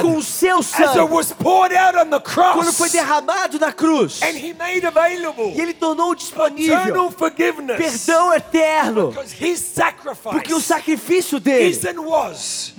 com 0.03 0.17
o 0.17 0.23
seu 0.23 0.61
sangue 0.63 0.90
was 0.99 1.31
poured 1.33 1.73
out 1.73 1.95
on 1.97 2.09
the 2.09 2.19
quando 2.19 2.71
foi 2.71 2.89
cross, 2.89 2.91
derramado 2.91 3.59
na 3.59 3.71
cruz. 3.71 4.21
and 4.21 4.37
he 4.37 4.53
made 4.53 4.85
available 4.85 5.53
E 5.55 5.61
ele 5.61 5.73
tornou 5.73 6.13
disponível 6.15 6.77
eternal 6.77 7.11
forgiveness 7.11 7.77
perdão 8.05 8.33
eterno, 8.33 9.09
because 9.11 9.33
his 9.33 9.73
porque 10.23 10.53
o 10.53 10.59
sacrifice 10.59 10.67
sacrifício 10.67 11.39
dele 11.39 11.77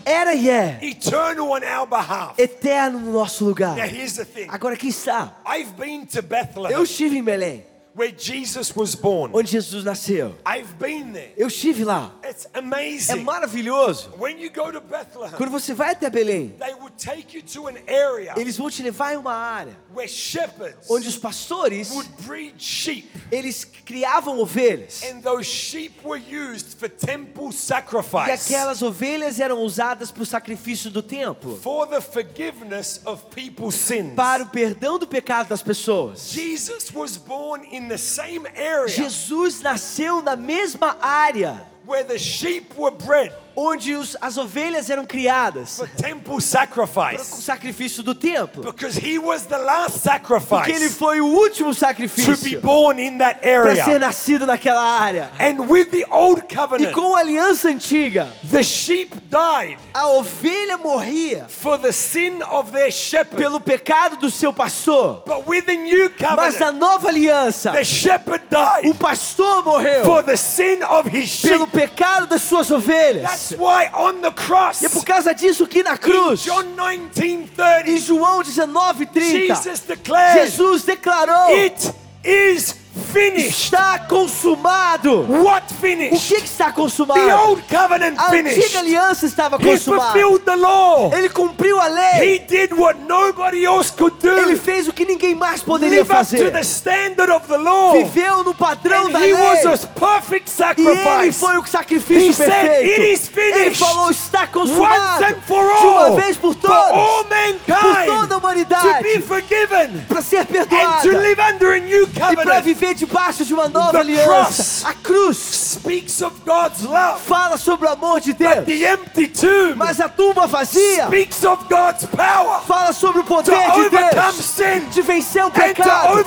era 0.05 0.35
e 0.35 0.49
é 0.49 0.79
eternal 0.83 1.49
on 1.51 1.61
our 1.65 1.87
behalf. 1.87 2.39
eterno 2.39 2.99
no 2.99 3.13
nosso 3.13 3.45
lugar. 3.45 3.77
Now 3.77 3.85
here's 3.85 4.15
the 4.17 4.25
thing. 4.25 4.47
Agora 4.49 4.75
aqui 4.75 4.89
está. 4.89 5.35
I've 5.47 5.73
been 5.77 6.07
to 6.07 6.19
Eu 6.19 6.23
Bethlehem 6.23 6.83
estive 6.83 7.19
em 7.19 7.23
Belém, 7.23 7.65
where 7.95 8.11
Jesus 8.11 8.75
was 8.75 8.95
born. 8.95 9.31
onde 9.35 9.51
Jesus 9.51 9.85
nasceu. 9.85 10.35
I've 10.47 10.75
been 10.79 11.13
there. 11.13 11.33
Eu 11.37 11.49
estive 11.49 11.85
lá. 11.85 12.13
It's 12.25 12.47
É 12.55 12.59
amazing. 12.59 13.23
maravilhoso. 13.23 14.11
When 14.19 14.41
you 14.41 14.51
go 14.51 14.71
to 14.73 14.81
Bethlehem, 14.81 15.33
Quando 15.37 15.51
você 15.51 15.75
vai 15.75 15.91
até 15.93 16.09
Belém, 16.09 16.55
they 16.59 16.75
would 16.75 16.95
take 16.97 17.37
you 17.37 17.43
to 17.43 17.69
an 17.69 17.75
area 17.87 18.33
eles 18.37 18.57
vão 18.57 18.71
te 18.71 18.83
levar 18.83 19.13
em 19.15 19.17
uma 19.17 19.35
área 19.35 19.77
where 19.95 20.09
shepherds 20.09 20.89
onde 20.91 21.07
os 21.09 21.17
pastores, 21.19 21.91
would 21.91 22.09
breed 22.27 22.55
sheep. 22.59 23.09
eles 23.31 23.65
criavam 23.65 24.39
ovelhas. 24.39 25.03
And 25.03 25.21
those 25.21 25.45
sheep 25.45 25.95
were 26.05 26.19
used 26.21 26.79
for 26.79 26.89
temple 26.89 27.49
E 27.51 27.53
sacrifice 27.53 28.31
aquelas 28.31 28.81
ovelhas 28.83 29.39
eram 29.39 29.61
usadas 29.63 30.11
para 30.11 30.23
o 30.23 30.27
sacrifício 30.27 30.91
do 30.91 31.03
templo, 31.03 31.57
for 31.59 31.87
the 31.87 32.01
forgiveness 32.01 33.01
of 33.05 33.27
people's 33.35 33.75
sins. 33.75 34.15
para 34.15 34.43
o 34.45 34.47
perdão 34.49 34.99
do 34.99 35.07
pecado 35.07 35.49
das 35.49 35.63
pessoas. 35.63 36.31
Jesus 36.33 36.91
was 36.95 37.17
born 37.17 37.65
in 37.71 37.82
the 37.89 37.99
same 37.99 38.47
area 38.55 38.89
Jesus 38.89 39.63
nasceu 39.63 40.23
na 40.23 40.37
mesma 40.37 40.97
área 41.01 41.61
where 41.85 42.05
the 42.05 42.19
sheep 42.19 42.75
were 42.77 42.91
bred 42.91 43.33
onde 43.57 43.95
os- 43.95 44.17
as 44.21 44.37
ovelhas 44.39 44.89
eram 44.91 45.05
criadas 45.05 45.77
for 45.79 45.89
temple 45.89 46.23
para 46.23 46.35
o 46.35 46.41
sacrifice 46.41 47.43
sacrifício 47.43 48.03
do 48.03 48.15
templo. 48.15 48.63
because 48.63 48.97
he 48.99 49.19
was 49.19 49.45
the 49.47 49.59
last 49.59 50.01
Porque 50.03 50.71
ele 50.71 50.89
sacrifice 50.89 50.95
foi 50.99 51.21
o 51.21 51.27
último 51.27 51.69
to 51.69 51.75
be 51.75 51.79
sacrifício 51.81 52.61
born 52.61 53.01
in 53.01 53.19
that 53.19 53.41
para 53.41 53.75
ser 53.75 53.81
area. 53.83 53.99
nascido 53.99 54.47
naquela 54.47 54.83
área. 54.83 55.31
And 55.39 55.67
with 55.69 55.87
the 55.91 56.05
old 56.11 56.43
E 56.51 56.55
covenant, 56.55 56.93
com 56.95 57.15
a 57.17 57.21
aliança 57.21 57.69
antiga, 57.69 58.29
the 58.51 58.63
sheep 58.63 59.11
died 59.31 59.79
a 59.95 60.07
ovelha 60.09 60.79
morria 60.79 61.47
for 61.49 61.79
the 61.79 61.93
sin 61.93 62.43
of 62.51 62.71
their 62.73 62.91
shepherd. 62.91 63.37
pelo 63.37 63.61
pecado 63.61 64.17
do 64.17 64.31
seu 64.31 64.53
pastor. 64.53 65.23
But 65.27 65.47
with 65.47 65.67
the 65.67 65.77
new 65.77 66.11
Mas 66.21 66.21
na 66.21 66.37
covenant, 66.37 66.79
nova 66.79 67.09
aliança, 67.09 67.73
the 67.73 67.85
shepherd 67.85 68.43
o 68.47 68.51
died 68.51 68.95
pastor 68.99 69.63
morreu 69.65 70.05
for 70.05 70.23
the 70.23 70.37
sin 70.37 70.83
of 70.83 71.09
his 71.09 71.29
sheep. 71.29 71.51
pelo 71.51 71.67
pecado 71.67 72.27
das 72.27 72.43
suas 72.43 72.71
ovelhas. 72.71 73.23
That's 73.31 73.42
why 73.51 73.91
on 73.93 74.21
the 74.21 74.31
cross, 74.31 74.83
E 74.83 74.87
é 74.87 74.89
por 74.89 75.05
causa 75.05 75.35
disso 75.35 75.67
que 75.67 75.83
na 75.83 75.95
in 75.95 75.99
cruz, 75.99 76.41
John 76.41 76.65
em 76.91 77.09
19:30, 77.09 77.99
João 77.99 78.43
19:30, 78.43 79.55
Jesus 79.55 79.81
declared, 79.81 80.51
Jesus 80.51 80.85
declarou: 80.85 81.57
"It 81.57 81.93
is 82.25 82.75
finished." 83.13 83.73
está 83.73 83.99
consumado. 84.09 85.27
What 85.29 85.67
O 85.73 85.75
finished? 85.81 86.29
que, 86.29 86.41
que 86.41 86.47
está 86.49 86.73
consumado? 86.73 87.21
The 87.21 87.35
old 87.35 87.63
covenant 87.69 88.19
A 88.19 88.31
finished. 88.31 88.59
antiga 88.61 88.79
aliança 88.81 89.27
estava 89.27 89.57
He 89.57 89.65
consumada. 89.65 90.13
fulfilled 90.13 90.45
the 90.45 90.57
law. 90.57 91.11
Ele 91.13 91.29
cumpriu 91.29 91.81
a 91.81 91.89
He 91.89 92.21
lei. 92.21 92.39
did 92.41 92.73
what 92.73 92.99
nobody 93.07 93.65
else 93.65 93.91
could 93.93 94.17
Ele 94.27 94.55
do. 94.55 94.61
fez 94.61 94.89
o 94.89 94.93
que 94.93 95.05
ninguém 95.05 95.35
mais 95.35 95.63
poderia 95.63 95.99
Live 95.99 96.13
up 96.13 96.21
to 96.21 96.25
fazer. 96.37 96.51
the 96.53 96.61
standard 96.61 97.31
of 97.33 97.47
the 97.49 97.57
law. 97.59 97.93
Viveu 97.93 98.45
no 98.45 98.55
padrão 98.55 99.07
And 99.07 99.13
da 99.13 99.21
he 99.21 99.33
lei. 99.33 99.65
was 99.65 99.65
a 99.85 99.87
perfect 99.89 100.51
E 100.51 100.83
ele 100.83 100.95
sacrifice. 100.97 101.39
foi 101.41 101.57
o 101.59 101.67
sacrifício 101.67 102.31
He 102.31 102.33
said, 102.33 102.51
"It 102.83 103.13
is 103.13 103.29
perfeito. 103.29 103.33
finished." 103.33 103.67
Ele 103.67 103.75
falou: 103.75 104.11
está 104.11 104.41
Once 104.43 104.53
consumado. 104.53 105.25
and 105.25 105.35
for 105.47 105.63
De 105.63 105.87
uma 105.87 106.07
all. 106.07 106.17
vez 106.17 106.37
por 106.37 106.55
For 106.55 106.71
all 106.71 107.25
todas. 107.25 107.57
Por 107.67 107.77
mankind. 107.77 108.07
toda 108.07 108.23
a 108.23 108.29
To 108.29 108.29
be 108.29 108.35
humanidade. 108.47 109.23
forgiven. 109.23 110.05
Para 110.09 110.23
ser 110.23 110.41
And 110.41 111.03
to 111.03 111.09
live 111.19 111.41
under 111.41 111.73
a 111.75 111.79
new 111.79 112.03
E 112.05 112.07
para 112.07 112.29
covenant. 112.37 112.65
viver 112.65 112.95
debaixo 113.07 113.45
de 113.45 113.53
uma 113.53 113.69
nova 113.69 113.91
The 113.93 113.99
aliança. 113.99 114.25
cross. 114.29 114.85
A 114.85 114.95
cruz 114.95 115.37
Speaks 115.73 116.23
of 116.23 116.37
God's 116.47 116.83
love. 116.85 117.21
fala 117.27 117.57
sobre 117.57 117.87
o 117.89 117.91
amor 117.91 118.21
de 118.21 118.33
Deus. 118.33 118.65
The 118.65 118.85
empty 118.93 119.27
tomb 119.29 119.75
Mas 119.77 120.01
a 120.01 120.09
tumba 120.09 120.47
vazia 120.47 121.07
speaks 121.07 121.43
of 121.45 121.65
God's 121.69 122.07
power 122.07 122.61
fala 122.67 122.93
sobre 122.93 123.21
o 123.21 123.25
poder 123.25 123.57
de 123.73 123.89
Deus. 123.91 124.35
sin 124.37 124.81
De 124.93 125.03
vencer 125.03 125.45
o 125.45 125.51
pecado. 125.51 126.25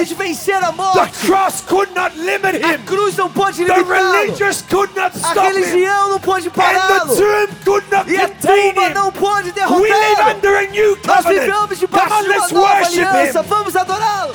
E 0.00 0.04
de 0.04 0.14
vencer 0.14 0.56
a 0.56 0.66
The 0.70 0.72
morte. 0.72 1.26
cross 1.26 1.60
could 1.68 1.92
not 1.94 2.16
limit 2.16 2.64
A 2.64 2.78
cruz 2.78 3.16
não 3.16 3.28
pode 3.30 3.64
The 3.64 3.74
limitá-lo. 3.74 4.12
religious 4.12 4.62
could 4.70 4.92
not 4.98 5.12
A 5.22 5.42
religião 5.42 6.08
não 6.08 6.20
pode 6.20 6.48
pará-lo. 6.50 7.14
the 7.14 7.16
tomb 7.16 7.48
could 7.64 7.86
not 7.94 8.10
E 8.10 8.16
a 8.16 8.28
contain 8.28 8.72
tumba 8.72 8.88
him. 8.88 8.94
não 8.94 9.12
pode 9.12 9.52
We 9.52 9.60
live 9.60 9.94
derrotá-lo. 10.16 10.36
under 10.36 10.56
a 10.56 10.62
new 10.70 10.98
Nós 11.04 11.24
vivemos 11.26 11.78
debaixo 11.78 12.22
de 12.22 12.30
uma 12.30 12.48
nova 12.48 12.86
aliança. 12.86 13.40
him. 13.40 13.44
Vamos 13.46 13.76
adorá-lo. 13.76 14.34